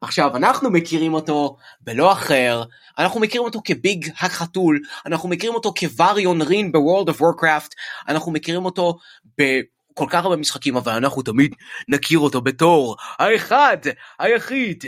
[0.00, 2.62] עכשיו אנחנו מכירים אותו בלא אחר,
[2.98, 7.74] אנחנו מכירים אותו כביג החתול, אנחנו מכירים אותו כווריאן רין ב World of Warcraft,
[8.08, 8.98] אנחנו מכירים אותו
[9.38, 11.54] בכל כך הרבה משחקים אבל אנחנו תמיד
[11.88, 13.76] נכיר אותו בתור האחד,
[14.18, 14.84] היחיד.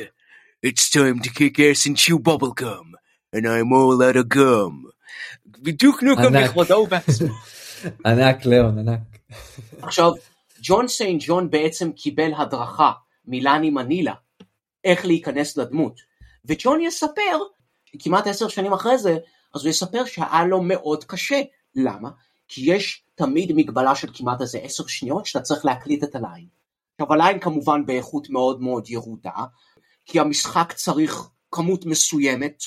[0.65, 2.95] It's time to kick ass and chew bubblegum,
[3.35, 4.91] and I'm all out of gum.
[5.47, 7.35] דיוק נוקם בכבודו בעצמו.
[8.07, 9.01] ענק ליאון, ענק.
[9.83, 10.13] עכשיו,
[10.63, 12.93] ג'ון סיין ג'ון בעצם קיבל הדרכה
[13.27, 14.15] מלני מנילה
[14.85, 16.01] איך להיכנס לדמות.
[16.45, 17.39] וג'ון יספר,
[17.99, 19.17] כמעט עשר שנים אחרי זה,
[19.55, 21.43] אז הוא יספר שהיה לו מאוד קשה.
[21.75, 22.11] למה?
[22.49, 26.47] כי יש תמיד מגבלה של כמעט איזה עשר שניות שאתה צריך להקליט את הליין.
[26.95, 29.45] עכשיו הליין כמובן באיכות מאוד מאוד ירודה,
[30.07, 32.63] כי המשחק צריך כמות מסוימת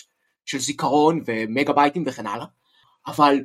[0.46, 2.46] של זיכרון ומגה בייטים וכן הלאה,
[3.08, 3.40] אבל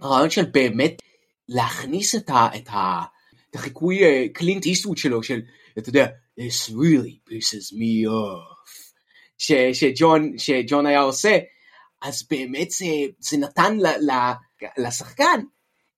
[0.00, 1.02] הרעיון של באמת
[1.48, 3.02] להכניס את, ה, את, ה,
[3.50, 5.40] את החיקוי אה, קלינט איסטווד שלו של
[5.78, 6.06] אתה יודע
[6.40, 8.92] this really pisses me off
[9.38, 11.38] ש, שג'ון, שג'ון היה עושה
[12.02, 12.86] אז באמת זה,
[13.18, 14.12] זה נתן ל, ל,
[14.78, 15.40] לשחקן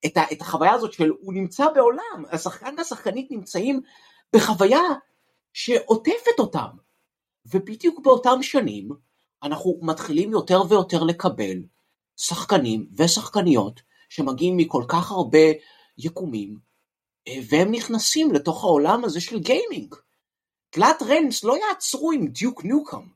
[0.07, 3.81] את, ה, את החוויה הזאת של הוא נמצא בעולם השחקן והשחקנית נמצאים
[4.37, 4.83] בחוויה
[5.53, 6.69] שעוטפת אותם
[7.47, 8.89] ובדיוק באותם שנים
[9.43, 11.63] אנחנו מתחילים יותר ויותר לקבל
[12.17, 15.39] שחקנים ושחקניות שמגיעים מכל כך הרבה
[15.99, 16.59] יקומים,
[17.29, 19.95] אה, והם נכנסים לתוך העולם הזה של גיימינג.
[20.71, 23.07] תלת רנס לא יעצרו עם דיוק ניוקאם,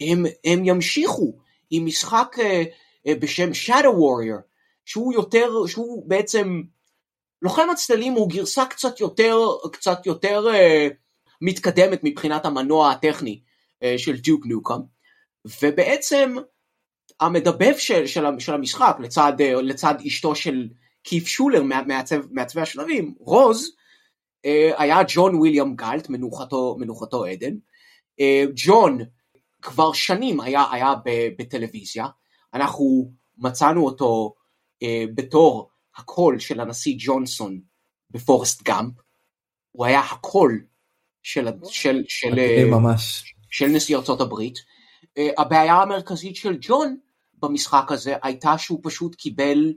[0.00, 1.32] הם, הם ימשיכו
[1.70, 2.40] עם משחק uh,
[3.08, 4.42] uh, בשם Shadow Warrior,
[4.84, 6.62] שהוא יותר, שהוא בעצם,
[7.42, 9.38] לוחם הצללים הוא גרסה קצת יותר,
[9.72, 10.94] קצת יותר uh,
[11.40, 13.40] מתקדמת מבחינת המנוע הטכני
[13.84, 14.80] uh, של דיוק ניוקאם,
[15.62, 16.36] ובעצם
[17.20, 20.68] המדבב של, של, של המשחק לצד, אה, לצד אשתו של
[21.02, 23.70] קיף שולר מעצב, מעצבי השלבים, רוז,
[24.44, 27.54] אה, היה ג'ון וויליאם גלט, מנוחתו, מנוחתו עדן.
[28.20, 28.98] אה, ג'ון
[29.62, 30.94] כבר שנים היה, היה
[31.38, 32.06] בטלוויזיה,
[32.54, 34.34] אנחנו מצאנו אותו
[35.14, 37.60] בתור הקול של הנשיא ג'ונסון
[38.10, 38.94] בפורסט גאמפ,
[39.72, 40.64] הוא היה הקול
[41.28, 43.34] של, של, של, ממש.
[43.50, 44.58] של נשיא ארצות הברית.
[45.38, 46.96] הבעיה המרכזית של ג'ון
[47.42, 49.72] במשחק הזה הייתה שהוא פשוט קיבל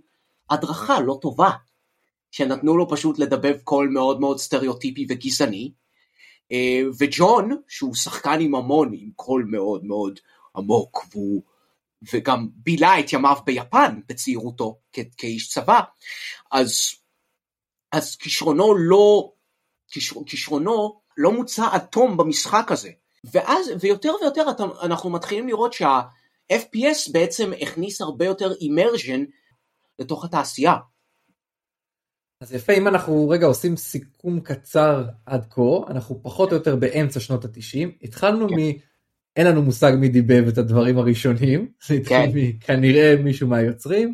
[0.49, 1.49] הדרכה לא טובה,
[2.31, 5.71] שנתנו לו פשוט לדבב קול מאוד מאוד סטריאוטיפי וגזעני,
[6.99, 10.19] וג'ון, שהוא שחקן עם המון, עם קול מאוד מאוד
[10.55, 11.43] עמוק, והוא
[12.13, 14.79] וגם בילה את ימיו ביפן בצעירותו
[15.17, 15.79] כאיש צבא,
[16.51, 16.71] אז,
[17.91, 19.31] אז כישרונו לא,
[19.87, 22.89] כישר, כישרונו לא מוצא תום במשחק הזה.
[23.33, 24.43] ואז, ויותר ויותר
[24.81, 29.23] אנחנו מתחילים לראות שה-FPS בעצם הכניס הרבה יותר אימרז'ן
[29.99, 30.75] לתוך התעשייה.
[32.41, 37.19] אז יפה אם אנחנו רגע עושים סיכום קצר עד כה אנחנו פחות או יותר באמצע
[37.19, 38.55] שנות התשעים התחלנו כן.
[38.55, 38.59] מ...
[39.35, 42.31] אין לנו מושג מי דיבב את הדברים הראשונים זה התחיל כן.
[42.33, 44.13] מכנראה מישהו מהיוצרים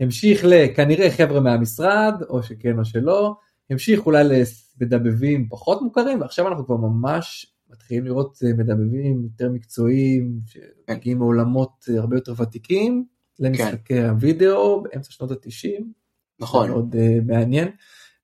[0.00, 3.34] המשיך לכנראה חבר'ה מהמשרד או שכן או שלא
[3.70, 4.24] המשיך אולי
[4.80, 11.84] למדבבים פחות מוכרים ועכשיו אנחנו כבר ממש מתחילים לראות אה, מדבבים יותר מקצועיים שמגיעים מעולמות
[11.90, 13.04] אה, הרבה יותר ותיקים
[13.38, 14.08] למשחקי כן.
[14.08, 15.92] הוידאו באמצע שנות התשעים
[16.40, 16.70] נכון.
[16.70, 17.68] מאוד uh, מעניין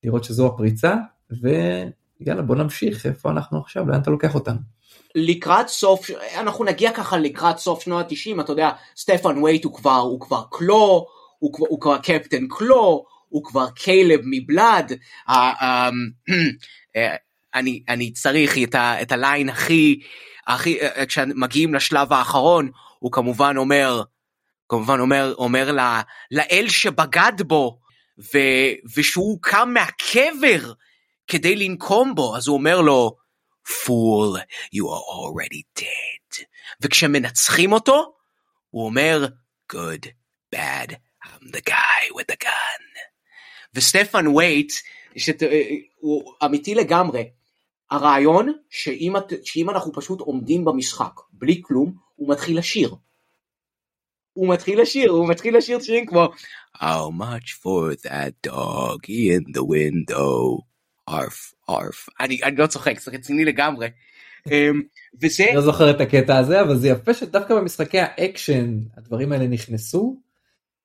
[0.05, 0.97] לראות שזו הפריצה
[1.31, 4.59] ויאללה בוא נמשיך איפה אנחנו עכשיו לאן אתה לוקח אותנו.
[5.15, 9.97] לקראת סוף אנחנו נגיע ככה לקראת סוף שנות ה-90 אתה יודע סטפן וייט הוא כבר
[9.97, 11.07] הוא כבר קלו
[11.39, 14.93] הוא כבר, הוא כבר קפטן קלו הוא כבר קיילב מבלאד
[15.29, 15.35] אמ,
[17.89, 18.59] אני צריך
[19.03, 20.01] את, הליין הכי
[21.09, 24.03] כשמגיעים לשלב האחרון הוא כמובן אומר
[24.69, 25.77] כמובן אומר אומר
[26.31, 27.79] לאל שבגד בו
[28.19, 28.39] ו,
[28.97, 30.73] ושהוא קם מהקבר
[31.27, 33.17] כדי לנקום בו, אז הוא אומר לו,
[33.67, 34.39] fool,
[34.75, 36.45] you are already dead.
[36.81, 38.13] וכשמנצחים אותו,
[38.71, 39.27] הוא אומר,
[39.73, 40.07] good,
[40.55, 40.93] bad,
[41.25, 42.88] I'm the guy with the gun.
[43.75, 44.73] וסטפן וייט,
[45.17, 45.43] שת,
[46.01, 47.31] הוא אמיתי לגמרי,
[47.91, 49.13] הרעיון שאם,
[49.45, 52.95] שאם אנחנו פשוט עומדים במשחק בלי כלום, הוא מתחיל לשיר.
[54.33, 56.29] הוא מתחיל לשיר, הוא מתחיל לשיר שירים כמו
[56.77, 60.63] How much for that dog in the window,
[61.09, 62.09] ארף, ארף.
[62.21, 63.89] אני, אני לא צוחק, זה רציני לגמרי.
[64.47, 64.83] אמ,
[65.23, 65.47] וזה...
[65.55, 70.21] לא זוכר את הקטע הזה, אבל זה יפה שדווקא במשחקי האקשן הדברים האלה נכנסו.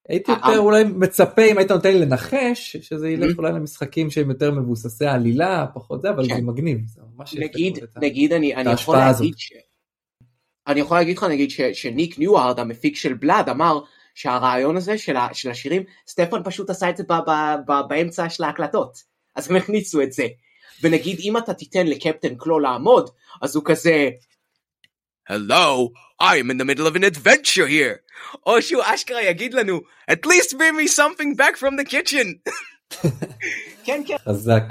[0.10, 0.58] הייתי אה, יותר אה.
[0.58, 5.66] אולי מצפה אם היית נותן לי לנחש שזה ילך אולי למשחקים שהם יותר מבוססי עלילה
[5.74, 6.46] פחות זה אבל זה כן.
[6.46, 6.80] מגניב.
[7.34, 9.34] נגיד נגיד אני יכול להגיד
[10.68, 13.80] אני יכול להגיד לך נגיד שניק ניוהארד המפיק של Blood אמר
[14.16, 18.30] שהרעיון הזה של, ה, של השירים סטפן פשוט עשה את זה ב, ב, ב, באמצע
[18.30, 18.98] של ההקלטות
[19.36, 20.28] אז הם הכניסו את זה
[20.82, 23.10] ונגיד אם אתה תיתן לקפטן קלו לעמוד
[23.42, 24.10] אז הוא כזה
[25.30, 25.89] Hello,
[26.24, 27.98] I'm in the middle of an adventure here.
[28.46, 29.80] או שהוא אשכרה יגיד לנו,
[30.12, 32.52] at least bring me something back from the kitchen.
[33.86, 34.18] כן, כן.
[34.18, 34.64] חזק.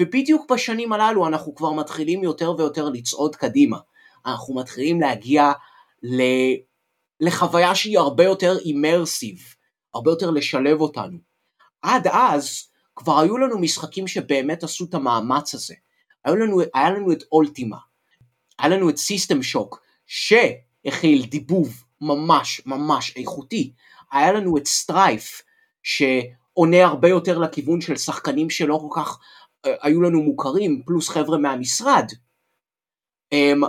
[0.00, 3.78] ובדיוק בשנים הללו אנחנו כבר מתחילים יותר ויותר לצעוד קדימה.
[4.26, 5.52] אנחנו מתחילים להגיע
[6.02, 6.22] ל...
[7.20, 9.38] לחוויה שהיא הרבה יותר immersive,
[9.94, 11.18] הרבה יותר לשלב אותנו.
[11.82, 15.74] עד אז כבר היו לנו משחקים שבאמת עשו את המאמץ הזה.
[16.24, 17.76] היה לנו, היה לנו את Ultima,
[18.58, 23.72] היה לנו את System Shock, שהכיל דיבוב ממש ממש איכותי,
[24.12, 25.42] היה לנו את Strife,
[25.82, 29.18] שעונה הרבה יותר לכיוון של שחקנים שלא כל כך
[29.64, 32.06] היו לנו מוכרים, פלוס חבר'ה מהמשרד.
[33.32, 33.60] אמ,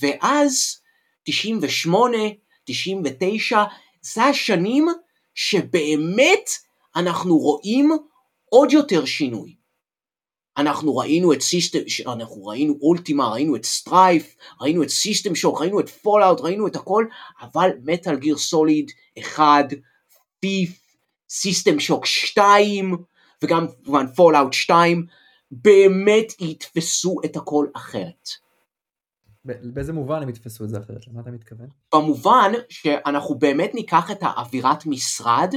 [0.00, 0.80] ואז
[1.22, 2.18] 98,
[2.64, 3.64] 99,
[4.02, 4.86] זה השנים
[5.34, 6.50] שבאמת
[6.96, 7.90] אנחנו רואים
[8.44, 9.59] עוד יותר שינוי.
[10.60, 15.80] אנחנו ראינו את System, אנחנו ראינו Ultima, ראינו את Strife, ראינו את System Shock, ראינו
[15.80, 17.06] את Fallout, ראינו את הכל,
[17.40, 19.64] אבל Metal Gear Solid 1,
[20.40, 20.96] Thief,
[21.30, 22.96] System Shock 2,
[23.42, 25.06] וגם כמובן Fallout 2
[25.50, 28.28] באמת יתפסו את הכל אחרת.
[29.44, 31.06] באיזה מובן הם יתפסו את זה אחרת?
[31.06, 31.68] למה אתה מתכוון?
[31.94, 35.54] במובן שאנחנו באמת ניקח את האווירת משרד,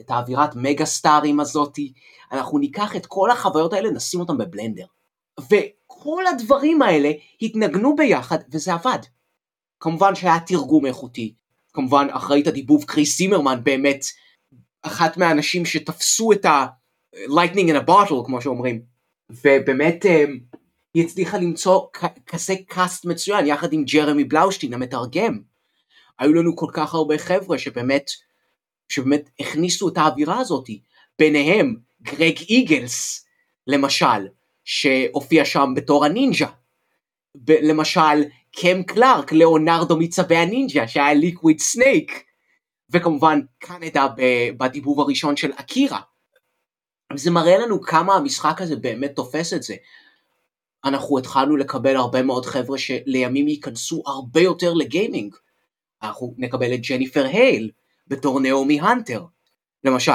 [0.00, 1.92] את האווירת מגה סטארים הזאתי,
[2.32, 4.86] אנחנו ניקח את כל החוויות האלה, נשים אותם בבלנדר.
[5.40, 7.10] וכל הדברים האלה
[7.42, 8.98] התנגנו ביחד וזה עבד.
[9.80, 11.34] כמובן שהיה תרגום איכותי,
[11.72, 14.04] כמובן אחראית הדיבוב קריס זימרמן באמת
[14.82, 16.66] אחת מהאנשים שתפסו את ה...
[17.16, 18.82] lightning in a bottle כמו שאומרים
[19.30, 20.24] ובאמת אה,
[20.94, 21.86] היא הצליחה למצוא
[22.26, 25.38] כזה cast מצוין יחד עם ג'רמי בלאושטיין המתרגם
[26.18, 28.10] היו לנו כל כך הרבה חבר'ה שבאמת
[28.88, 30.68] שבאמת הכניסו את האווירה הזאת
[31.18, 33.26] ביניהם גרג איגלס
[33.66, 34.28] למשל
[34.64, 36.48] שהופיע שם בתור הנינג'ה
[37.48, 42.24] למשל קם קלארק ליאונרדו מצבי הנינג'ה שהיה Liquid Snake
[42.90, 44.06] וכמובן קנדה
[44.58, 46.00] בדיבוב הראשון של אקירה
[47.16, 49.74] זה מראה לנו כמה המשחק הזה באמת תופס את זה.
[50.84, 55.34] אנחנו התחלנו לקבל הרבה מאוד חבר'ה שלימים ייכנסו הרבה יותר לגיימינג.
[56.02, 57.70] אנחנו נקבל את ג'ניפר הייל
[58.06, 59.24] בתור נעמי הנטר,
[59.84, 60.12] למשל.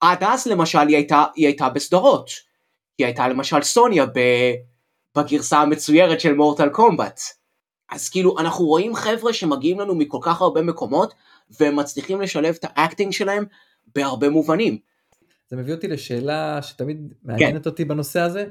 [0.00, 2.30] עד אז למשל היא הייתה, היא הייתה בסדרות.
[2.98, 4.20] היא הייתה למשל סוניה ב,
[5.16, 7.20] בגרסה המצוירת של מורטל קומבט.
[7.90, 11.14] אז כאילו אנחנו רואים חבר'ה שמגיעים לנו מכל כך הרבה מקומות
[11.60, 13.44] והם מצליחים לשלב את ה acting שלהם
[13.94, 14.78] בהרבה מובנים.
[15.48, 17.70] זה מביא אותי לשאלה שתמיד מעניינת כן.
[17.70, 18.46] אותי בנושא הזה.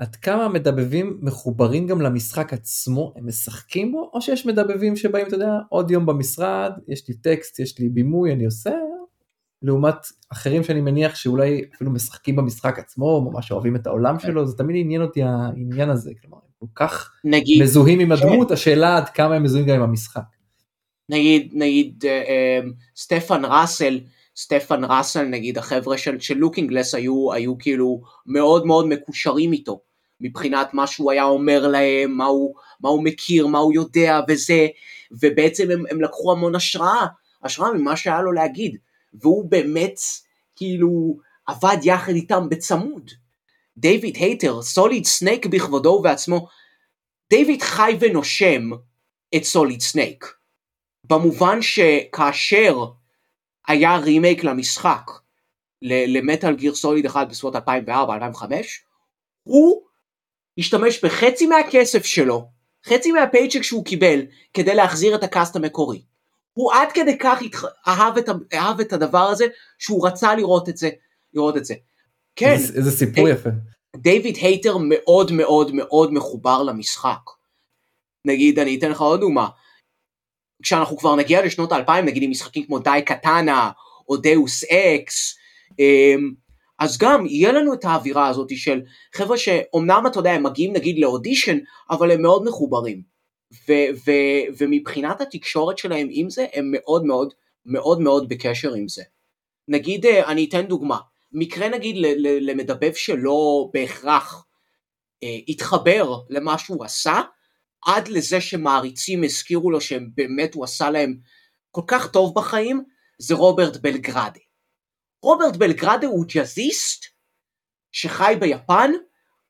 [0.00, 5.34] עד כמה מדבבים מחוברים גם למשחק עצמו, הם משחקים בו, או שיש מדבבים שבאים, אתה
[5.34, 8.70] יודע, עוד יום במשרד, יש לי טקסט, יש לי בימוי, אני עושה,
[9.62, 9.94] לעומת
[10.32, 14.26] אחרים שאני מניח שאולי אפילו משחקים במשחק עצמו, ממש אוהבים את העולם כן.
[14.26, 18.48] שלו, זה תמיד עניין אותי העניין הזה, כלומר, הם כל כך נגיד, מזוהים עם הדמות,
[18.48, 18.54] כן.
[18.54, 20.22] השאלה עד כמה הם מזוהים גם עם המשחק.
[21.08, 24.00] נגיד, נגיד, uh, uh, סטפן ראסל,
[24.36, 29.80] סטפן ראסל נגיד החבר'ה של, של Looking Glass היו, היו כאילו מאוד מאוד מקושרים איתו
[30.20, 34.66] מבחינת מה שהוא היה אומר להם, מה הוא, מה הוא מכיר, מה הוא יודע וזה,
[35.12, 37.06] ובעצם הם, הם לקחו המון השראה,
[37.42, 38.76] השראה ממה שהיה לו להגיד,
[39.14, 40.00] והוא באמת
[40.56, 43.10] כאילו עבד יחד איתם בצמוד.
[43.76, 46.48] דיוויד הייטר, Solid Snake בכבודו ובעצמו,
[47.30, 48.70] דיוויד חי ונושם
[49.36, 50.34] את Solid Snake.
[51.04, 52.84] במובן שכאשר
[53.66, 55.10] היה רימייק למשחק
[55.82, 57.58] ל Metal Gear Solid 1 בסביבות 2004-2005,
[59.42, 59.82] הוא
[60.58, 62.48] השתמש בחצי מהכסף שלו,
[62.86, 64.20] חצי מה paycheck שהוא קיבל,
[64.54, 66.02] כדי להחזיר את ה cast המקורי.
[66.52, 67.42] הוא עד כדי כך
[67.88, 69.44] אהב את, אהב את הדבר הזה,
[69.78, 70.90] שהוא רצה לראות את זה,
[71.34, 71.74] לראות את זה.
[72.36, 72.52] כן.
[72.52, 73.50] איזה, איזה סיפור די, יפה.
[73.96, 77.20] דיוויד הייטר מאוד מאוד מאוד מחובר למשחק.
[78.26, 79.48] נגיד, אני אתן לך עוד דוגמה.
[80.62, 83.70] כשאנחנו כבר נגיע לשנות האלפיים, נגיד עם משחקים כמו Daikatana,
[84.08, 85.38] או Deus Ex,
[85.78, 86.32] אמ,
[86.80, 88.80] אז גם יהיה לנו את האווירה הזאת של
[89.14, 91.58] חבר'ה שאומנם אתה יודע הם מגיעים נגיד לאודישן
[91.90, 93.02] אבל הם מאוד מחוברים.
[93.68, 97.34] ו- ו- ומבחינת התקשורת שלהם עם זה הם מאוד מאוד
[97.66, 99.02] מאוד מאוד בקשר עם זה.
[99.68, 100.98] נגיד אה, אני אתן דוגמה.
[101.32, 101.96] מקרה נגיד
[102.40, 104.44] למדבב שלא בהכרח
[105.22, 107.20] אה, התחבר למה שהוא עשה
[107.86, 111.16] עד לזה שמעריצים הזכירו לו שבאמת הוא עשה להם
[111.70, 112.84] כל כך טוב בחיים
[113.18, 114.40] זה רוברט בלגרדה
[115.22, 117.04] רוברט בלגרדה הוא ג'אזיסט
[117.92, 118.90] שחי ביפן,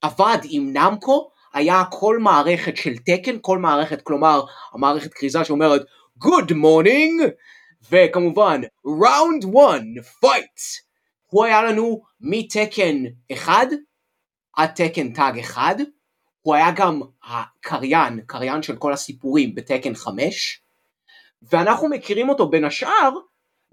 [0.02, 4.42] עבד עם נמקו, היה כל מערכת של תקן, כל מערכת, כלומר
[4.72, 5.82] המערכת כריזה שאומרת
[6.24, 7.24] Good morning,
[7.90, 9.82] וכמובן Round 1,
[10.24, 10.82] Fight.
[11.26, 12.96] הוא היה לנו מ Tekken
[13.32, 13.52] 1
[14.56, 15.76] עד Tekken Tag 1,
[16.42, 20.62] הוא היה גם הקריין, קריין של כל הסיפורים ב Tekken 5,
[21.42, 23.10] ואנחנו מכירים אותו בין השאר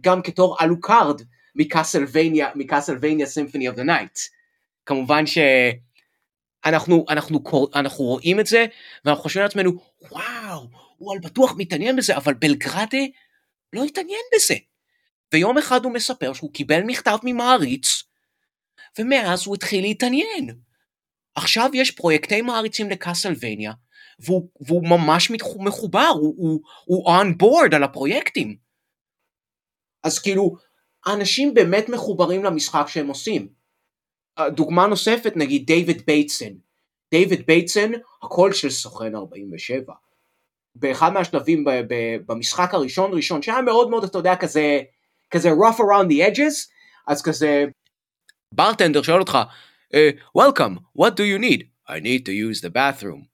[0.02, 1.22] גם כתור Alucard
[1.58, 4.20] מ Castlevania, מ Castlevania Symphony of the Night.
[4.86, 7.40] כמובן שאנחנו אנחנו,
[7.76, 8.66] אנחנו רואים את זה
[9.06, 9.72] ואנחנו חושבים לעצמנו
[10.12, 13.06] וואו הוא על בטוח מתעניין בזה אבל בלגרדה
[13.74, 14.56] לא התעניין בזה.
[15.34, 18.04] ויום אחד הוא מספר שהוא קיבל מכתב ממעריץ
[19.00, 20.60] ומאז הוא התחיל להתעניין.
[21.36, 23.74] עכשיו יש פרויקטי מעריצים לקאסלווניה
[24.20, 28.58] והוא, והוא ממש מחובר, הוא, הוא, הוא on board על הפרויקטים.
[30.04, 30.56] אז כאילו,
[31.08, 33.48] האנשים באמת מחוברים למשחק שהם עושים.
[34.48, 36.54] דוגמה נוספת נגיד דיוויד בייטסון.
[37.12, 37.92] דיוויד בייטסון
[38.24, 39.94] הקול של סוכן 47.
[40.76, 41.66] באחד מהשלבים
[42.28, 44.82] במשחק הראשון ראשון שהיה מאוד מאוד אתה יודע כזה
[45.32, 46.72] כזה rough around the edges
[47.08, 47.66] אז כזה
[48.54, 49.38] bartender שואל אותך
[49.94, 49.98] uh,
[50.38, 53.26] welcome what do you need I need to use the bathroom.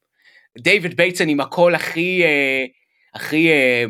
[0.60, 3.90] דיוויד בייטסון עם הקול הכי uh, הכי uh,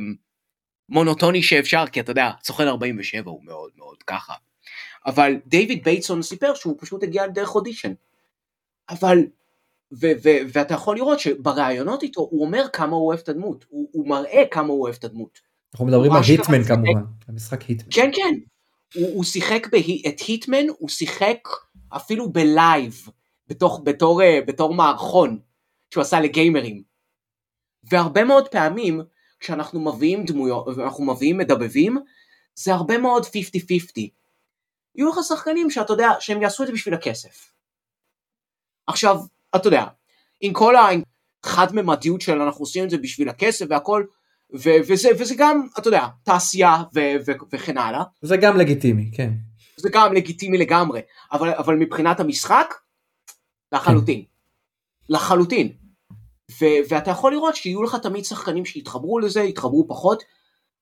[0.89, 4.33] מונוטוני שאפשר, כי אתה יודע, סוכן 47 הוא מאוד מאוד ככה.
[5.05, 7.93] אבל דיוויד בייטסון סיפר שהוא פשוט הגיע דרך אודישן.
[8.89, 9.17] אבל,
[9.93, 13.89] ו- ו- ואתה יכול לראות שבראיונות איתו הוא אומר כמה הוא אוהב את הדמות, הוא,
[13.91, 15.39] הוא מראה כמה הוא אוהב את הדמות.
[15.73, 17.89] אנחנו מדברים על Hitman כמובן, המשחק Hitman.
[17.91, 18.35] כן כן,
[18.95, 19.77] הוא, הוא שיחק בה,
[20.07, 21.47] את Hitman, הוא שיחק
[21.89, 23.07] אפילו ב live,
[23.47, 25.39] בתוך, בתור, בתור מערכון
[25.93, 26.83] שהוא עשה לגיימרים.
[27.83, 29.01] והרבה מאוד פעמים
[29.43, 31.97] כשאנחנו מביאים דמויות, ואנחנו מביאים מדבבים,
[32.55, 33.27] זה הרבה מאוד 50-50.
[34.95, 37.51] יהיו לך שחקנים שאתה יודע שהם יעשו את זה בשביל הכסף.
[38.87, 39.19] עכשיו,
[39.55, 39.85] אתה יודע,
[40.41, 40.75] עם כל
[41.43, 44.03] החד ממדיות של אנחנו עושים את זה בשביל הכסף והכל,
[44.53, 48.03] ו- וזה, וזה גם, אתה יודע, תעשייה ו- ו- וכן הלאה.
[48.21, 49.31] זה גם לגיטימי, כן.
[49.77, 52.73] זה גם לגיטימי לגמרי, אבל, אבל מבחינת המשחק,
[53.71, 54.21] לחלוטין.
[54.21, 55.13] כן.
[55.13, 55.82] לחלוטין.
[56.61, 60.23] ו- ואתה יכול לראות שיהיו לך תמיד שחקנים שיתחברו לזה, יתחברו פחות,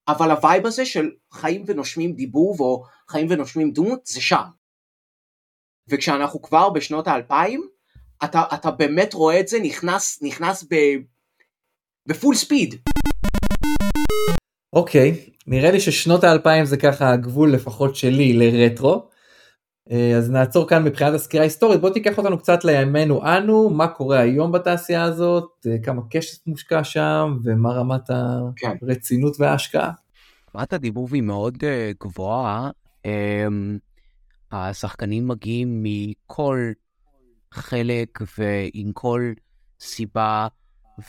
[0.08, 4.44] אבל ה vibe הזה של חיים ונושמים דיבוב או חיים ונושמים דמות זה שם.
[5.88, 7.68] וכשאנחנו כבר בשנות האלפיים,
[8.24, 10.76] אתה, אתה באמת רואה את זה נכנס, נכנס ב,
[12.06, 12.76] ב full speed.
[14.74, 19.11] אוקיי, okay, נראה לי ששנות האלפיים זה ככה הגבול לפחות שלי לרטרו.
[19.92, 24.20] אה, אז נעצור כאן מבחינת הסקירה ההיסטורית, בוא תיקח אותנו קצת לימינו אנו, מה קורה
[24.20, 28.10] היום בתעשייה הזאת, אה, כמה cash מושקע שם ומה רמת
[28.56, 28.76] כן.
[28.82, 29.92] הרצינות וההשקעה.
[30.56, 32.70] רמת הדיבוב היא מאוד uh, גבוהה.
[33.08, 33.10] Um,
[34.52, 36.72] השחקנים מגיעים מכל
[37.52, 39.34] חלק ועם כל
[39.80, 40.48] סיבה,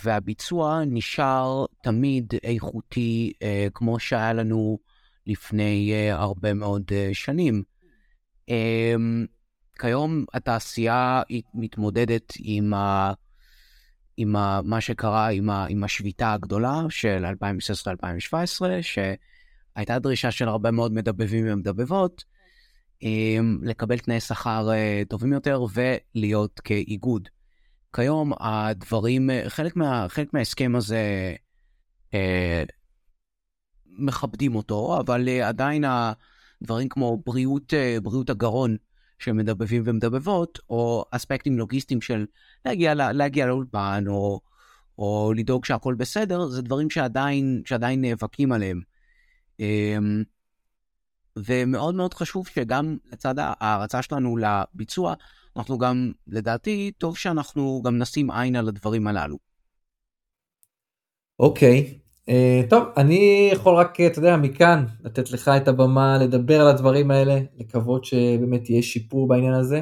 [0.03, 4.79] והביצוע נשאר תמיד איכותי uh, כמו שהיה לנו
[5.27, 7.63] לפני uh, הרבה מאוד uh, שנים.
[8.53, 9.27] Um,
[9.79, 11.21] כיום התעשייה
[11.53, 13.13] מתמודדת עם, ה,
[14.17, 17.25] עם ה, מה שקרה, עם, ה, עם השביתה הגדולה של
[18.33, 18.35] 2016-2017,
[18.81, 22.23] שהייתה דרישה של הרבה מאוד מדבבים ומדבבות
[23.03, 23.05] um,
[23.61, 27.29] לקבל תנאי שכר uh, טובים יותר ולהיות כאיגוד.
[27.95, 31.35] כיום הדברים, חלק, מה, חלק מההסכם הזה
[32.11, 32.15] uh,
[33.85, 36.13] מכבדים אותו, אבל עדיין ה...
[36.63, 38.77] דברים כמו בריאות, אה, בריאות הגרון
[39.19, 42.25] של מדבבים ומדבבות, או אספקטים לוגיסטיים של
[42.65, 44.39] להגיע, להגיע לאולפן, או,
[44.97, 48.81] או לדאוג שהכל בסדר, זה דברים שעדיין, שעדיין נאבקים עליהם.
[49.59, 50.23] אמ,
[51.35, 55.13] ומאוד מאוד חשוב שגם לצד ההערצה שלנו לביצוע,
[55.55, 59.37] אנחנו גם, לדעתי, טוב שאנחנו גם נשים עין על הדברים הללו.
[61.39, 61.99] אוקיי,
[62.29, 67.11] Uh, טוב, אני יכול רק, אתה יודע, מכאן לתת לך את הבמה לדבר על הדברים
[67.11, 69.81] האלה, לקוות שבאמת יהיה שיפור בעניין הזה.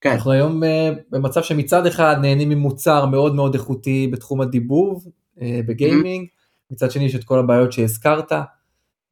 [0.00, 0.10] כן.
[0.10, 0.66] אנחנו היום uh,
[1.10, 5.06] במצב שמצד אחד נהנים ממוצר מאוד מאוד איכותי בתחום הדיבוב,
[5.38, 6.72] uh, בגיימינג, mm-hmm.
[6.74, 8.32] מצד שני יש את כל הבעיות שהזכרת.
[8.32, 8.36] Uh,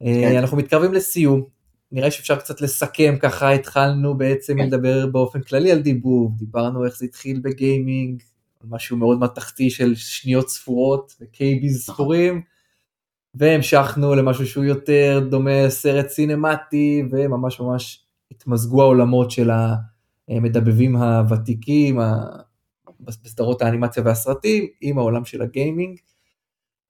[0.03, 0.37] כן.
[0.37, 1.43] אנחנו מתקרבים לסיום,
[1.91, 4.67] נראה שאפשר קצת לסכם, ככה התחלנו בעצם כן.
[4.67, 8.21] לדבר באופן כללי על דיבוב, דיברנו איך זה התחיל בגיימינג,
[8.69, 11.85] משהו מאוד מתכתי של שניות ספורות ו KBs.
[11.85, 12.50] ספורים.
[13.35, 19.49] והמשכנו למשהו שהוא יותר דומה סרט סינמטי וממש ממש התמזגו העולמות של
[20.29, 21.99] המדבבים הוותיקים
[22.99, 25.97] בסדרות האנימציה והסרטים עם העולם של הגיימינג.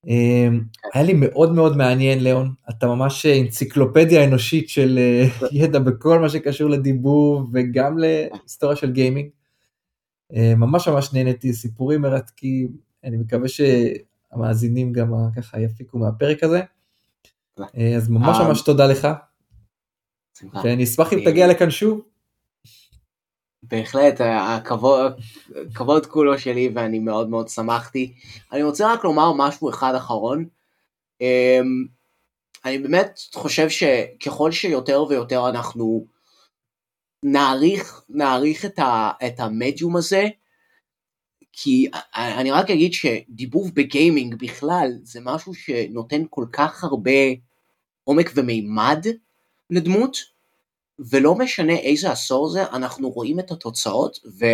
[0.06, 0.60] אמ,
[0.94, 5.28] היה לי מאוד מאוד מעניין ליאון, אתה ממש אנציקלופדיה אנושית של אה,
[5.62, 9.28] ידע בכל מה שקשור לדיבוב וגם להיסטוריה של גיימינג.
[10.32, 12.68] אמ, ממש ממש נהניתי, סיפורים מרתקים,
[13.04, 13.48] אני מקווה
[14.32, 16.60] המאזינים גם ככה יפיקו מהפרק הזה.
[17.60, 19.08] אה, אז ממש אה, ממש תודה לך.
[20.64, 22.00] ואני אשמח אם תגיע לכאן שוב.
[23.62, 28.14] בהחלט, הכבוד כולו שלי ואני מאוד מאוד שמחתי.
[28.52, 30.46] אני רוצה רק לומר משהו אחד אחרון.
[31.20, 31.86] אמ,
[32.64, 36.06] אני באמת חושב שככל שיותר ויותר אנחנו
[37.24, 40.28] נעריך, נעריך את, ה, את המדיום הזה,
[41.52, 41.86] כי
[42.16, 47.10] אני רק אגיד שדיבוב בגיימינג בכלל זה משהו שנותן כל כך הרבה
[48.04, 49.06] עומק ומימד
[49.70, 50.16] לדמות,
[50.98, 54.44] ולא משנה איזה עשור זה, אנחנו רואים את התוצאות, ו...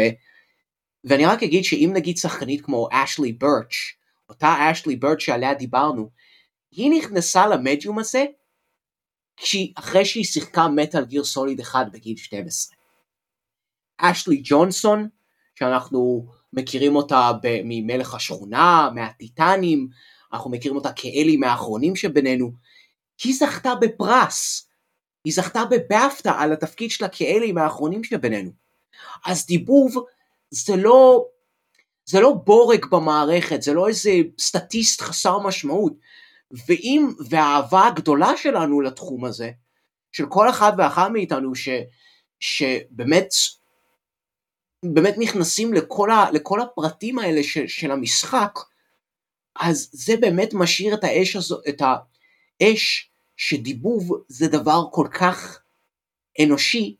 [1.04, 3.74] ואני רק אגיד שאם נגיד שחקנית כמו אשלי ברץ',
[4.28, 6.10] אותה אשלי ברץ' שעליה דיברנו,
[6.70, 8.24] היא נכנסה למדיום הזה
[9.74, 12.76] אחרי שהיא שיחקה מטאל גיר סוליד 1 בגיל 12.
[13.98, 15.08] אשלי ג'ונסון,
[15.54, 17.32] שאנחנו מכירים אותה
[17.64, 19.88] ממלך השכונה, מהטיטנים,
[20.32, 22.52] אנחנו מכירים אותה כאלי מהאחרונים שבינינו,
[23.24, 24.68] היא זכתה בפרס,
[25.24, 28.50] היא זכתה בבאפטה על התפקיד שלה כאלי מהאחרונים שבינינו.
[29.26, 29.94] אז דיבוב
[30.50, 31.24] זה לא,
[32.04, 35.92] זה לא בורג במערכת, זה לא איזה סטטיסט חסר משמעות.
[36.68, 39.50] ואם, והאהבה הגדולה שלנו לתחום הזה,
[40.12, 41.68] של כל אחד ואחת מאיתנו ש,
[42.40, 43.28] שבאמת
[44.84, 48.58] באמת נכנסים לכל, ה, לכל הפרטים האלה של, של המשחק,
[49.60, 51.82] אז זה באמת משאיר את האש הזו, את
[52.62, 55.62] האש שדיבוב זה דבר כל כך
[56.42, 56.96] אנושי,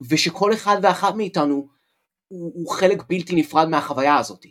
[0.00, 1.68] ושכל אחד ואחת מאיתנו
[2.28, 4.46] הוא, הוא חלק בלתי נפרד מהחוויה הזאת.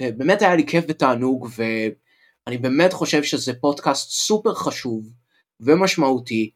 [0.00, 5.12] ובאמת היה לי כיף ותענוג, ואני באמת חושב שזה פודקאסט סופר חשוב
[5.60, 6.50] ומשמעותי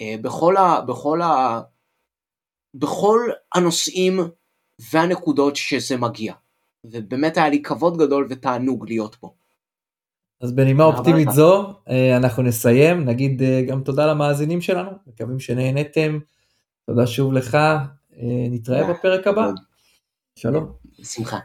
[0.00, 1.60] אה, בכל, ה, בכל ה,
[2.74, 3.20] בכל
[3.54, 4.20] הנושאים
[4.92, 6.34] והנקודות שזה מגיע.
[6.84, 9.34] ובאמת היה לי כבוד גדול ותענוג להיות פה.
[10.40, 16.18] אז בנימה אופטימית זו אה, אנחנו נסיים, נגיד אה, גם תודה למאזינים שלנו, מקווים שנהנתם,
[16.86, 19.50] תודה שוב לך, אה, נתראה בפרק הבא,
[20.38, 20.72] שלום.
[21.02, 21.38] שמחה.